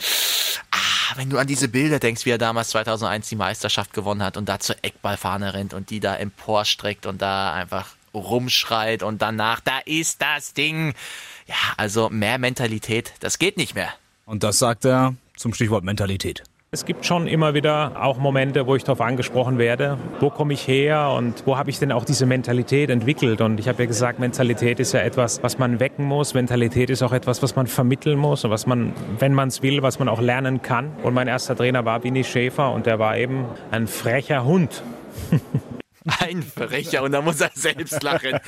[0.69, 4.37] Ah, wenn du an diese Bilder denkst, wie er damals 2001 die Meisterschaft gewonnen hat
[4.37, 9.59] und da zur Eckballfahne rennt und die da emporstreckt und da einfach rumschreit und danach,
[9.59, 10.93] da ist das Ding.
[11.45, 13.89] Ja, also mehr Mentalität, das geht nicht mehr.
[14.25, 16.43] Und das sagt er zum Stichwort Mentalität.
[16.71, 20.67] Es gibt schon immer wieder auch Momente, wo ich darauf angesprochen werde, wo komme ich
[20.67, 23.39] her und wo habe ich denn auch diese Mentalität entwickelt.
[23.39, 26.33] Und ich habe ja gesagt, Mentalität ist ja etwas, was man wecken muss.
[26.33, 29.83] Mentalität ist auch etwas, was man vermitteln muss und was man, wenn man es will,
[29.83, 30.91] was man auch lernen kann.
[31.03, 34.83] Und mein erster Trainer war Bini Schäfer und der war eben ein frecher Hund.
[36.19, 38.39] Ein Frecher und da muss er selbst lachen.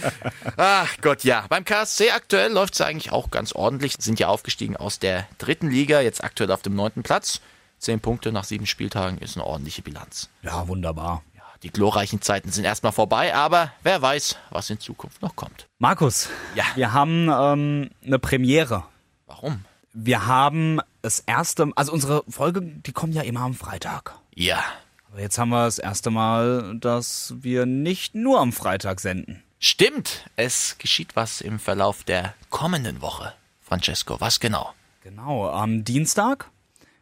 [0.57, 1.45] Ach Gott, ja.
[1.49, 3.95] Beim KSC aktuell läuft es eigentlich auch ganz ordentlich.
[3.99, 7.41] Sind ja aufgestiegen aus der dritten Liga, jetzt aktuell auf dem neunten Platz.
[7.79, 10.29] Zehn Punkte nach sieben Spieltagen ist eine ordentliche Bilanz.
[10.41, 11.23] Ja, wunderbar.
[11.35, 15.67] Ja, die glorreichen Zeiten sind erstmal vorbei, aber wer weiß, was in Zukunft noch kommt.
[15.77, 16.63] Markus, ja.
[16.75, 18.83] wir haben ähm, eine Premiere.
[19.27, 19.65] Warum?
[19.93, 24.15] Wir haben das erste, also unsere Folge, die kommen ja immer am Freitag.
[24.33, 24.63] Ja.
[25.09, 29.43] Aber jetzt haben wir das erste Mal, dass wir nicht nur am Freitag senden.
[29.59, 33.33] Stimmt, es geschieht was im Verlauf der kommenden Woche.
[33.61, 34.73] Francesco, was genau?
[35.03, 36.49] Genau, am Dienstag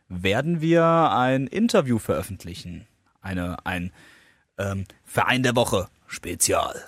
[0.08, 2.88] werden wir ein Interview veröffentlichen.
[3.22, 3.92] Eine, ein
[4.58, 6.86] ähm, Verein der Woche Spezial.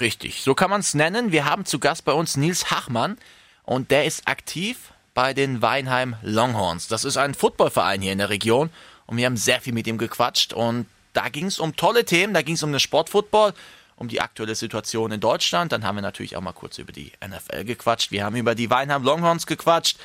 [0.00, 1.32] Richtig, so kann man es nennen.
[1.32, 3.18] Wir haben zu Gast bei uns Nils Hachmann
[3.64, 6.88] und der ist aktiv bei den Weinheim Longhorns.
[6.88, 8.70] Das ist ein Footballverein hier in der Region
[9.10, 12.32] und wir haben sehr viel mit ihm gequatscht und da ging es um tolle Themen,
[12.32, 13.54] da ging es um den Sportfootball,
[13.96, 15.72] um die aktuelle Situation in Deutschland.
[15.72, 18.12] Dann haben wir natürlich auch mal kurz über die NFL gequatscht.
[18.12, 19.98] Wir haben über die Weinheim Longhorns gequatscht,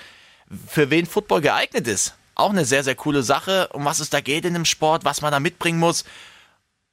[0.67, 2.15] für wen Football geeignet ist.
[2.33, 5.21] Auch eine sehr, sehr coole Sache, um was es da geht in dem Sport, was
[5.21, 6.03] man da mitbringen muss.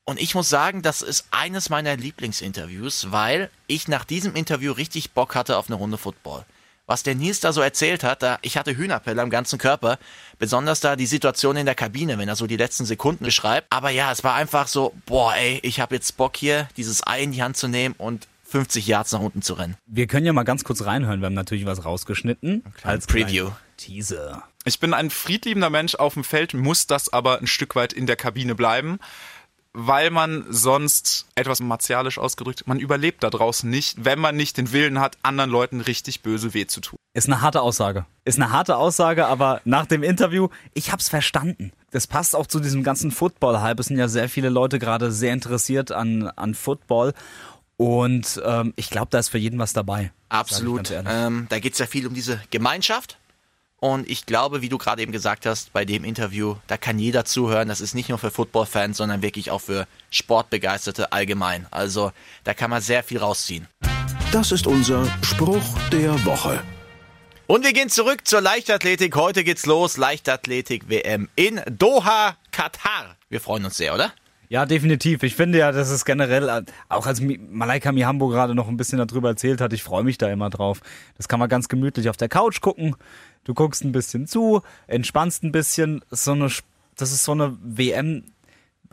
[0.05, 5.13] Und ich muss sagen, das ist eines meiner Lieblingsinterviews, weil ich nach diesem Interview richtig
[5.13, 6.45] Bock hatte auf eine Runde Football
[6.87, 9.99] was der Nils da so erzählt hat, da, ich hatte Hühnerpelle am ganzen Körper,
[10.39, 13.67] besonders da die Situation in der Kabine, wenn er so die letzten Sekunden beschreibt.
[13.71, 17.23] Aber ja, es war einfach so, boah, ey, ich habe jetzt Bock hier, dieses Ei
[17.23, 19.77] in die Hand zu nehmen und 50 Yards nach unten zu rennen.
[19.87, 22.65] Wir können ja mal ganz kurz reinhören, wir haben natürlich was rausgeschnitten.
[22.83, 23.51] Als Preview.
[23.79, 24.45] Teaser.
[24.65, 28.07] Ich bin ein friedliebender Mensch auf dem Feld, muss das aber ein Stück weit in
[28.07, 29.01] der Kabine bleiben
[29.75, 34.73] weil man sonst etwas martialisch ausgedrückt, man überlebt da draußen nicht, wenn man nicht den
[34.73, 36.99] Willen hat, anderen Leuten richtig böse weh zu tun.
[37.15, 38.07] Ist eine harte Aussage.
[38.25, 41.73] Ist eine harte Aussage, aber nach dem Interview, ich hab's verstanden.
[41.91, 43.81] Das passt auch zu diesem ganzen Football-Hype.
[43.81, 47.13] Es sind ja sehr viele Leute gerade sehr interessiert an, an Football.
[47.77, 50.13] Und ähm, ich glaube, da ist für jeden was dabei.
[50.29, 50.91] Absolut.
[50.91, 53.19] Ähm, da geht es ja viel um diese Gemeinschaft.
[53.83, 57.25] Und ich glaube, wie du gerade eben gesagt hast, bei dem Interview, da kann jeder
[57.25, 57.67] zuhören.
[57.67, 61.67] Das ist nicht nur für Football-Fans, sondern wirklich auch für Sportbegeisterte allgemein.
[61.73, 62.13] Also
[62.45, 63.67] da kann man sehr viel rausziehen.
[64.31, 66.63] Das ist unser Spruch der Woche.
[67.49, 69.17] Und wir gehen zurück zur Leichtathletik.
[69.17, 69.97] Heute geht's los.
[69.97, 73.17] Leichtathletik-WM in Doha, Katar.
[73.31, 74.13] Wir freuen uns sehr, oder?
[74.53, 75.23] Ja, definitiv.
[75.23, 79.31] Ich finde ja, das ist generell, auch als Malaika Mihambo gerade noch ein bisschen darüber
[79.31, 80.83] erzählt hat, ich freue mich da immer drauf.
[81.17, 82.95] Das kann man ganz gemütlich auf der Couch gucken.
[83.45, 86.05] Du guckst ein bisschen zu, entspannst ein bisschen.
[86.11, 86.49] So eine,
[86.97, 88.25] das ist so eine WM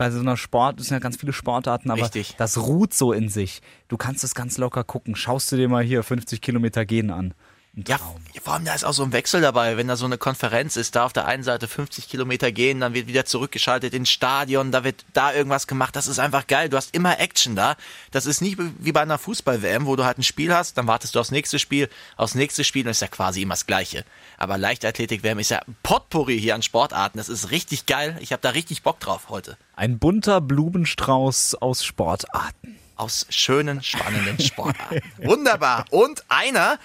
[0.00, 2.34] bei so einer Sport, das sind ja ganz viele Sportarten, aber Richtig.
[2.38, 3.60] das ruht so in sich.
[3.88, 5.14] Du kannst es ganz locker gucken.
[5.14, 7.34] Schaust du dir mal hier 50 Kilometer gehen an.
[7.74, 8.00] Ja,
[8.42, 10.96] vor allem da ist auch so ein Wechsel dabei, wenn da so eine Konferenz ist,
[10.96, 14.82] da auf der einen Seite 50 Kilometer gehen, dann wird wieder zurückgeschaltet ins Stadion, da
[14.82, 17.76] wird da irgendwas gemacht, das ist einfach geil, du hast immer Action da.
[18.10, 21.14] Das ist nicht wie bei einer Fußball-WM, wo du halt ein Spiel hast, dann wartest
[21.14, 24.04] du aufs nächste Spiel, aufs nächste Spiel und ist ja quasi immer das Gleiche.
[24.36, 28.50] Aber Leichtathletik-WM ist ja Potpourri hier an Sportarten, das ist richtig geil, ich habe da
[28.50, 29.56] richtig Bock drauf heute.
[29.76, 32.78] Ein bunter Blumenstrauß aus Sportarten.
[32.96, 35.00] Aus schönen, spannenden Sportarten.
[35.22, 35.86] Wunderbar.
[35.90, 36.78] Und einer,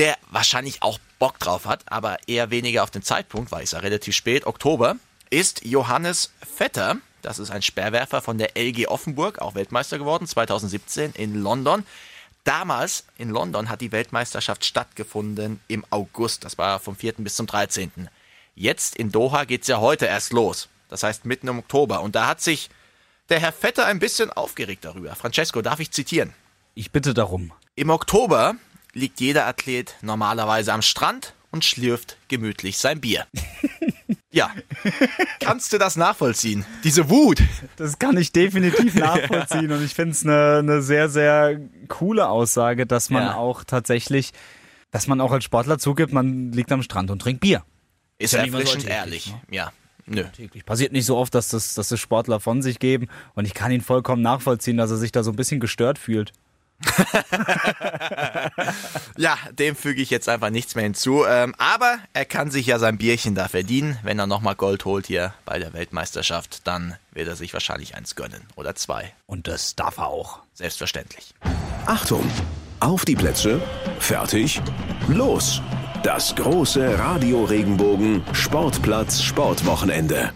[0.00, 3.80] der wahrscheinlich auch Bock drauf hat, aber eher weniger auf den Zeitpunkt, weil es ja
[3.80, 4.96] relativ spät, Oktober,
[5.28, 6.96] ist Johannes Vetter.
[7.20, 11.84] Das ist ein Sperrwerfer von der LG Offenburg, auch Weltmeister geworden, 2017 in London.
[12.44, 16.46] Damals in London hat die Weltmeisterschaft stattgefunden im August.
[16.46, 17.16] Das war vom 4.
[17.18, 18.08] bis zum 13.
[18.54, 20.70] Jetzt in Doha geht es ja heute erst los.
[20.88, 22.00] Das heißt mitten im Oktober.
[22.00, 22.70] Und da hat sich
[23.28, 25.14] der Herr Vetter ein bisschen aufgeregt darüber.
[25.14, 26.32] Francesco, darf ich zitieren?
[26.74, 27.52] Ich bitte darum.
[27.74, 28.54] Im Oktober
[28.94, 33.26] liegt jeder Athlet normalerweise am Strand und schlürft gemütlich sein Bier.
[34.30, 34.50] ja.
[35.40, 36.64] Kannst du das nachvollziehen?
[36.84, 37.42] Diese Wut.
[37.76, 42.86] Das kann ich definitiv nachvollziehen und ich finde es eine, eine sehr, sehr coole Aussage,
[42.86, 43.34] dass man Ja.
[43.34, 44.32] auch tatsächlich,
[44.90, 47.64] dass man auch als Sportler zugibt, man liegt am Strand und trinkt Bier.
[48.18, 49.28] Ist ja nicht erfrischend ehrlich.
[49.28, 49.40] ne?
[49.50, 49.72] Ja.
[50.06, 50.24] Nö.
[50.66, 53.70] Passiert nicht so oft, dass das, dass das Sportler von sich geben und ich kann
[53.70, 56.32] ihn vollkommen nachvollziehen, dass er sich da so ein bisschen gestört fühlt.
[59.16, 61.26] Ja, dem füge ich jetzt einfach nichts mehr hinzu.
[61.28, 63.98] Ähm, aber er kann sich ja sein Bierchen da verdienen.
[64.02, 68.16] Wenn er nochmal Gold holt hier bei der Weltmeisterschaft, dann wird er sich wahrscheinlich eins
[68.16, 68.40] gönnen.
[68.56, 69.12] Oder zwei.
[69.26, 70.38] Und das darf er auch.
[70.54, 71.34] Selbstverständlich.
[71.84, 72.24] Achtung!
[72.80, 73.60] Auf die Plätze,
[73.98, 74.62] fertig,
[75.08, 75.60] los!
[76.02, 80.32] Das große Radio Regenbogen Sportplatz Sportwochenende.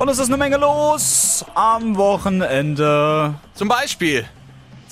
[0.00, 3.36] Und es ist eine Menge los am Wochenende.
[3.54, 4.26] Zum Beispiel.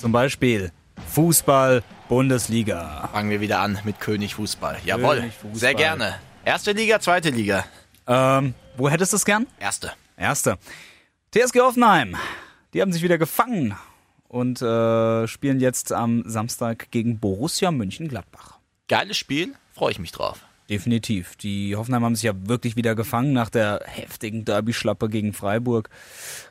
[0.05, 0.71] Zum Beispiel
[1.15, 3.09] Fußball, Bundesliga.
[3.11, 4.77] Fangen wir wieder an mit König Fußball.
[4.85, 5.15] Jawohl.
[5.15, 5.59] König Fußball.
[5.59, 6.19] Sehr gerne.
[6.43, 7.65] Erste Liga, zweite Liga.
[8.05, 9.47] Ähm, wo hättest du es gern?
[9.59, 9.93] Erste.
[10.15, 10.59] Erste.
[11.33, 12.15] TSG Hoffenheim.
[12.75, 13.75] Die haben sich wieder gefangen
[14.27, 18.59] und äh, spielen jetzt am Samstag gegen Borussia Mönchengladbach.
[18.87, 19.55] Geiles Spiel.
[19.73, 20.44] Freue ich mich drauf.
[20.69, 21.35] Definitiv.
[21.35, 25.89] Die Hoffenheim haben sich ja wirklich wieder gefangen nach der heftigen Derby-Schlappe gegen Freiburg.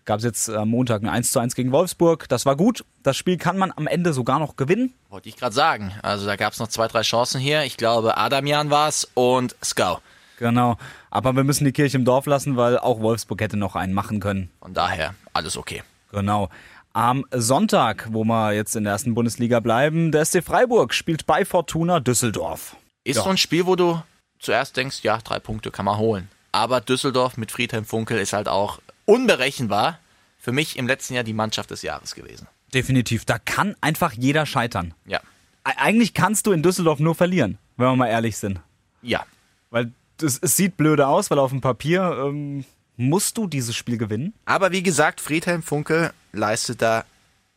[0.05, 2.29] Gab es jetzt am Montag ein 1 zu 1 gegen Wolfsburg.
[2.29, 2.85] Das war gut.
[3.03, 4.95] Das Spiel kann man am Ende sogar noch gewinnen.
[5.11, 5.93] Wollte ich gerade sagen.
[6.03, 7.65] Also da gab es noch zwei, drei Chancen hier.
[7.65, 10.01] Ich glaube, Adamian war es und Skau.
[10.39, 10.77] Genau.
[11.11, 14.21] Aber wir müssen die Kirche im Dorf lassen, weil auch Wolfsburg hätte noch einen machen
[14.21, 14.51] können.
[14.61, 15.83] Von daher alles okay.
[16.13, 16.51] Genau.
[16.93, 21.45] Am Sonntag, wo wir jetzt in der ersten Bundesliga bleiben, der SC Freiburg spielt bei
[21.45, 22.77] Fortuna Düsseldorf.
[23.05, 23.23] Ist Ja.
[23.23, 24.03] so ein Spiel, wo du
[24.39, 26.29] zuerst denkst, ja, drei Punkte kann man holen.
[26.53, 29.99] Aber Düsseldorf mit Friedhelm Funkel ist halt auch unberechenbar.
[30.39, 32.47] Für mich im letzten Jahr die Mannschaft des Jahres gewesen.
[32.75, 33.25] Definitiv.
[33.25, 34.93] Da kann einfach jeder scheitern.
[35.07, 35.21] Ja.
[35.65, 38.61] Eigentlich kannst du in Düsseldorf nur verlieren, wenn wir mal ehrlich sind.
[39.01, 39.25] Ja.
[39.71, 42.65] Weil das, es sieht blöde aus, weil auf dem Papier ähm,
[42.97, 44.35] musst du dieses Spiel gewinnen.
[44.45, 47.05] Aber wie gesagt, Friedhelm Funkel leistet da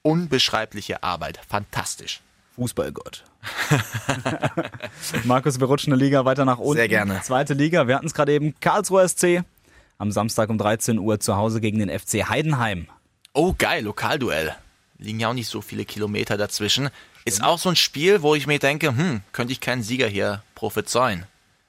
[0.02, 1.40] unbeschreibliche Arbeit.
[1.48, 2.22] Fantastisch.
[2.58, 3.24] Fußballgott.
[5.26, 6.78] Markus, wir rutschen eine Liga weiter nach unten.
[6.78, 7.22] Sehr gerne.
[7.22, 9.44] Zweite Liga, wir hatten es gerade eben, Karlsruher SC.
[10.00, 12.88] Am Samstag um 13 Uhr zu Hause gegen den FC Heidenheim.
[13.34, 14.56] Oh, geil, Lokalduell.
[14.98, 16.90] Liegen ja auch nicht so viele Kilometer dazwischen.
[17.26, 20.42] Ist auch so ein Spiel, wo ich mir denke, hm, könnte ich keinen Sieger hier
[20.56, 21.28] prophezeien.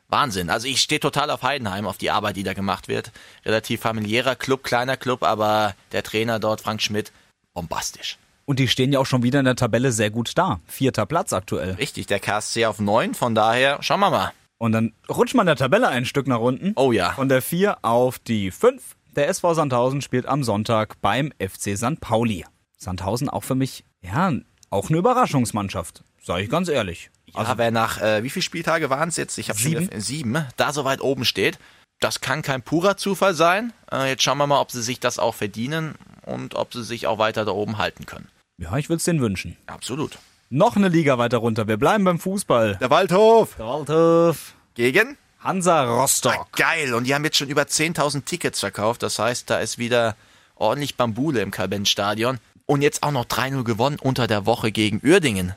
[0.09, 0.49] Wahnsinn.
[0.49, 3.12] Also ich stehe total auf Heidenheim, auf die Arbeit, die da gemacht wird.
[3.45, 7.12] Relativ familiärer Club, kleiner Club, aber der Trainer dort, Frank Schmidt,
[7.53, 8.16] bombastisch.
[8.49, 10.59] Und die stehen ja auch schon wieder in der Tabelle sehr gut da.
[10.67, 11.73] Vierter Platz aktuell.
[11.73, 14.33] Richtig, der KSC auf 9, von daher schauen wir mal.
[14.57, 16.73] Und dann rutscht man in der Tabelle ein Stück nach unten.
[16.77, 17.11] Oh ja.
[17.11, 18.97] Von der 4 auf die 5.
[19.15, 22.01] Der SV Sandhausen spielt am Sonntag beim FC St.
[22.01, 22.47] Pauli.
[22.79, 24.33] Sandhausen auch für mich, ja,
[24.71, 26.03] auch eine Überraschungsmannschaft.
[26.23, 27.11] Sag ich ganz ehrlich.
[27.35, 29.37] Also wer nach, äh, wie viele Spieltage waren es jetzt?
[29.37, 29.91] Ich habe Sieben.
[29.91, 30.01] sieben.
[30.01, 31.59] sieben, da so weit oben steht.
[32.01, 33.75] Das kann kein purer Zufall sein.
[33.93, 37.07] Äh, jetzt schauen wir mal, ob sie sich das auch verdienen und ob sie sich
[37.07, 38.27] auch weiter da oben halten können.
[38.59, 39.57] Ja, ich würde es denen wünschen.
[39.67, 40.19] Absolut.
[40.51, 41.69] Noch eine Liga weiter runter.
[41.69, 42.77] Wir bleiben beim Fußball.
[42.81, 43.55] Der Waldhof.
[43.57, 44.55] Der Waldhof.
[44.75, 45.17] Gegen?
[45.41, 46.35] Hansa Rostock.
[46.35, 46.95] Ah, geil.
[46.95, 49.03] Und die haben jetzt schon über 10.000 Tickets verkauft.
[49.03, 50.17] Das heißt, da ist wieder
[50.57, 52.39] ordentlich Bambule im Kalbenstadion.
[52.67, 55.55] Und jetzt auch noch 3-0 gewonnen unter der Woche gegen Uerdingen.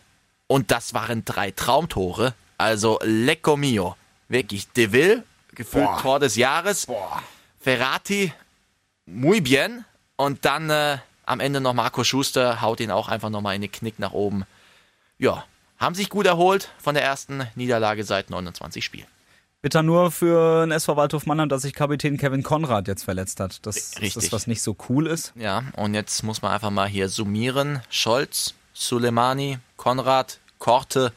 [0.47, 2.35] Und das waren drei Traumtore.
[2.57, 3.95] Also Lecco Mio.
[4.27, 4.67] Wirklich.
[4.69, 5.23] De Ville,
[5.55, 5.99] gefühlt Boah.
[6.01, 6.85] Tor des Jahres.
[6.85, 7.23] Boah.
[7.59, 8.31] Ferrati,
[9.05, 9.85] muy bien.
[10.15, 10.97] Und dann äh,
[11.31, 14.43] am Ende noch Marco Schuster, haut ihn auch einfach nochmal in den Knick nach oben.
[15.17, 15.45] Ja,
[15.77, 19.07] haben sich gut erholt von der ersten Niederlage seit 29 Spielen.
[19.61, 23.65] Bitter nur für den SV Waldhof Mannheim, dass sich Kapitän Kevin Konrad jetzt verletzt hat.
[23.65, 24.23] Das ist Richtig.
[24.23, 25.31] das, was nicht so cool ist.
[25.35, 27.81] Ja, und jetzt muss man einfach mal hier summieren.
[27.89, 31.13] Scholz, Suleimani, Konrad, Korte,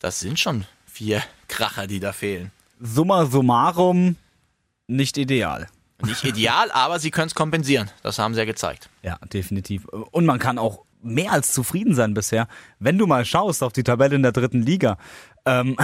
[0.00, 2.50] das sind schon vier Kracher, die da fehlen.
[2.80, 4.16] Summa summarum
[4.88, 5.68] nicht ideal.
[6.02, 7.90] Nicht ideal, aber sie können es kompensieren.
[8.02, 8.90] Das haben sie ja gezeigt.
[9.02, 9.86] Ja, definitiv.
[9.86, 12.48] Und man kann auch mehr als zufrieden sein bisher.
[12.78, 14.98] Wenn du mal schaust auf die Tabelle in der dritten Liga,
[15.44, 15.76] ähm,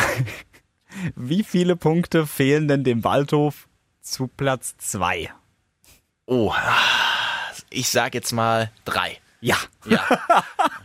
[1.17, 3.69] wie viele Punkte fehlen denn dem Waldhof
[4.03, 5.31] zu Platz zwei?
[6.27, 6.53] Oh,
[7.71, 9.19] ich sag jetzt mal drei.
[9.41, 9.57] Ja.
[9.87, 10.07] Ja.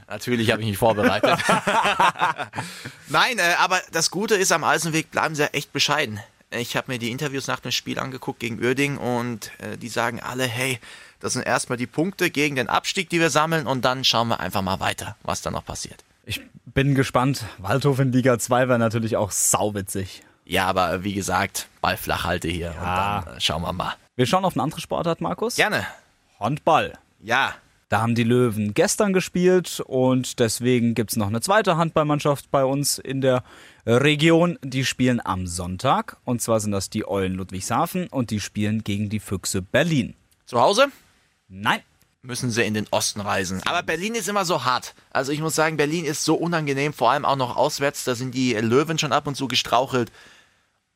[0.08, 1.38] Natürlich habe ich mich vorbereitet.
[3.08, 6.20] Nein, äh, aber das Gute ist, am Eisenweg bleiben sie ja echt bescheiden.
[6.50, 10.22] Ich habe mir die Interviews nach dem Spiel angeguckt gegen Uerding und äh, die sagen
[10.22, 10.80] alle, hey,
[11.20, 14.40] das sind erstmal die Punkte gegen den Abstieg, die wir sammeln und dann schauen wir
[14.40, 16.04] einfach mal weiter, was da noch passiert.
[16.26, 17.44] Ich bin gespannt.
[17.58, 20.22] Waldhof in Liga 2 wäre natürlich auch sauwitzig.
[20.46, 23.18] Ja, aber wie gesagt, Ball flach halte hier Ja.
[23.20, 23.96] und dann äh, schauen wir mal.
[24.16, 25.56] Wir schauen auf eine andere Sportart, Markus.
[25.58, 25.86] Gerne.
[26.40, 26.94] Handball.
[27.22, 27.54] Ja.
[27.90, 32.66] Da haben die Löwen gestern gespielt und deswegen gibt es noch eine zweite Handballmannschaft bei
[32.66, 33.44] uns in der
[33.88, 34.60] Region.
[34.64, 39.10] Die spielen am Sonntag und zwar sind das die Eulen Ludwigshafen und die spielen gegen
[39.10, 40.14] die Füchse Berlin.
[40.46, 40.88] Zu Hause?
[41.48, 41.80] Nein.
[42.22, 43.62] Müssen sie in den Osten reisen.
[43.66, 44.94] Aber Berlin ist immer so hart.
[45.12, 48.04] Also ich muss sagen, Berlin ist so unangenehm, vor allem auch noch auswärts.
[48.04, 50.12] Da sind die Löwen schon ab und zu gestrauchelt.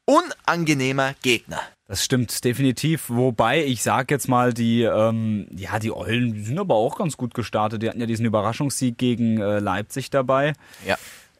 [0.03, 1.61] Unangenehmer Gegner.
[1.87, 3.09] Das stimmt definitiv.
[3.09, 7.33] Wobei ich sag jetzt mal, die, ähm, ja, die Eulen sind aber auch ganz gut
[7.33, 7.81] gestartet.
[7.81, 10.53] Die hatten ja diesen Überraschungssieg gegen äh, Leipzig dabei.
[10.85, 10.97] Ja.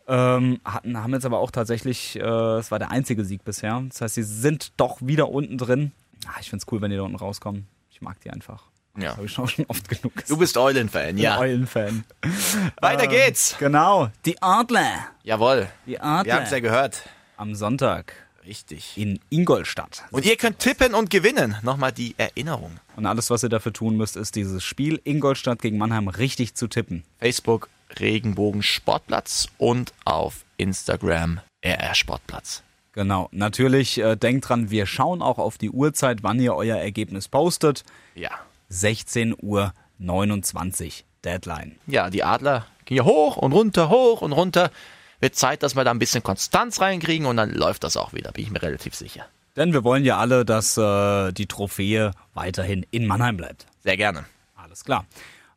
[0.07, 3.81] Ähm, hatten, haben jetzt aber auch tatsächlich, äh, es war der einzige Sieg bisher.
[3.89, 5.91] Das heißt, sie sind doch wieder unten drin.
[6.27, 7.67] Ah, ich find's cool, wenn die da unten rauskommen.
[7.89, 8.63] Ich mag die einfach.
[8.97, 9.15] Ja.
[9.15, 10.29] Habe ich auch schon oft genug gesagt.
[10.29, 11.39] Du bist Eulen-Fan, ja.
[11.39, 12.03] Eulen-Fan.
[12.81, 13.55] Weiter Ähm, geht's.
[13.57, 14.09] Genau.
[14.25, 15.07] Die Adler.
[15.23, 15.67] Jawohl.
[15.85, 16.25] Die Adler.
[16.25, 17.03] Wir haben's ja gehört.
[17.37, 18.13] Am Sonntag.
[18.45, 18.97] Richtig.
[18.97, 20.03] In Ingolstadt.
[20.11, 21.55] Und ihr könnt tippen und gewinnen.
[21.61, 22.79] Nochmal die Erinnerung.
[22.95, 26.67] Und alles, was ihr dafür tun müsst, ist dieses Spiel Ingolstadt gegen Mannheim richtig zu
[26.67, 27.03] tippen.
[27.19, 32.63] Facebook Regenbogen Sportplatz und auf Instagram RR Sportplatz.
[32.93, 33.29] Genau.
[33.31, 37.83] Natürlich äh, denkt dran, wir schauen auch auf die Uhrzeit, wann ihr euer Ergebnis postet.
[38.15, 38.31] Ja.
[38.69, 41.75] 16 Uhr 29 Deadline.
[41.87, 44.71] Ja, die Adler gehen ja hoch und runter, hoch und runter.
[45.19, 48.31] Wird Zeit, dass wir da ein bisschen Konstanz reinkriegen und dann läuft das auch wieder,
[48.31, 49.25] bin ich mir relativ sicher.
[49.55, 53.67] Denn wir wollen ja alle, dass äh, die Trophäe weiterhin in Mannheim bleibt.
[53.83, 54.25] Sehr gerne.
[54.55, 55.05] Alles klar.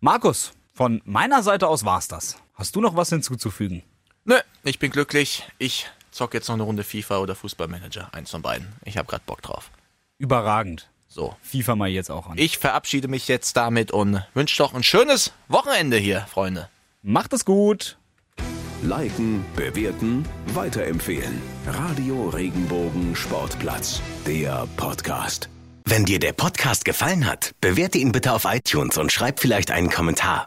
[0.01, 2.37] Markus, von meiner Seite aus war's das.
[2.55, 3.83] Hast du noch was hinzuzufügen?
[4.25, 5.45] Nö, ich bin glücklich.
[5.59, 8.09] Ich zock jetzt noch eine Runde FIFA oder Fußballmanager.
[8.13, 8.69] Eins von beiden.
[8.85, 9.71] Ich habe gerade Bock drauf.
[10.19, 10.89] Überragend.
[11.09, 11.37] So.
[11.43, 12.39] FIFA mal jetzt auch an.
[12.39, 16.69] Ich verabschiede mich jetzt damit und wünsche doch ein schönes Wochenende hier, Freunde.
[17.03, 17.97] Macht es gut.
[18.83, 21.41] Liken, bewerten, weiterempfehlen.
[21.67, 25.49] Radio Regenbogen Sportplatz, der Podcast.
[25.85, 29.91] Wenn dir der Podcast gefallen hat, bewerte ihn bitte auf iTunes und schreib vielleicht einen
[29.91, 30.47] Kommentar.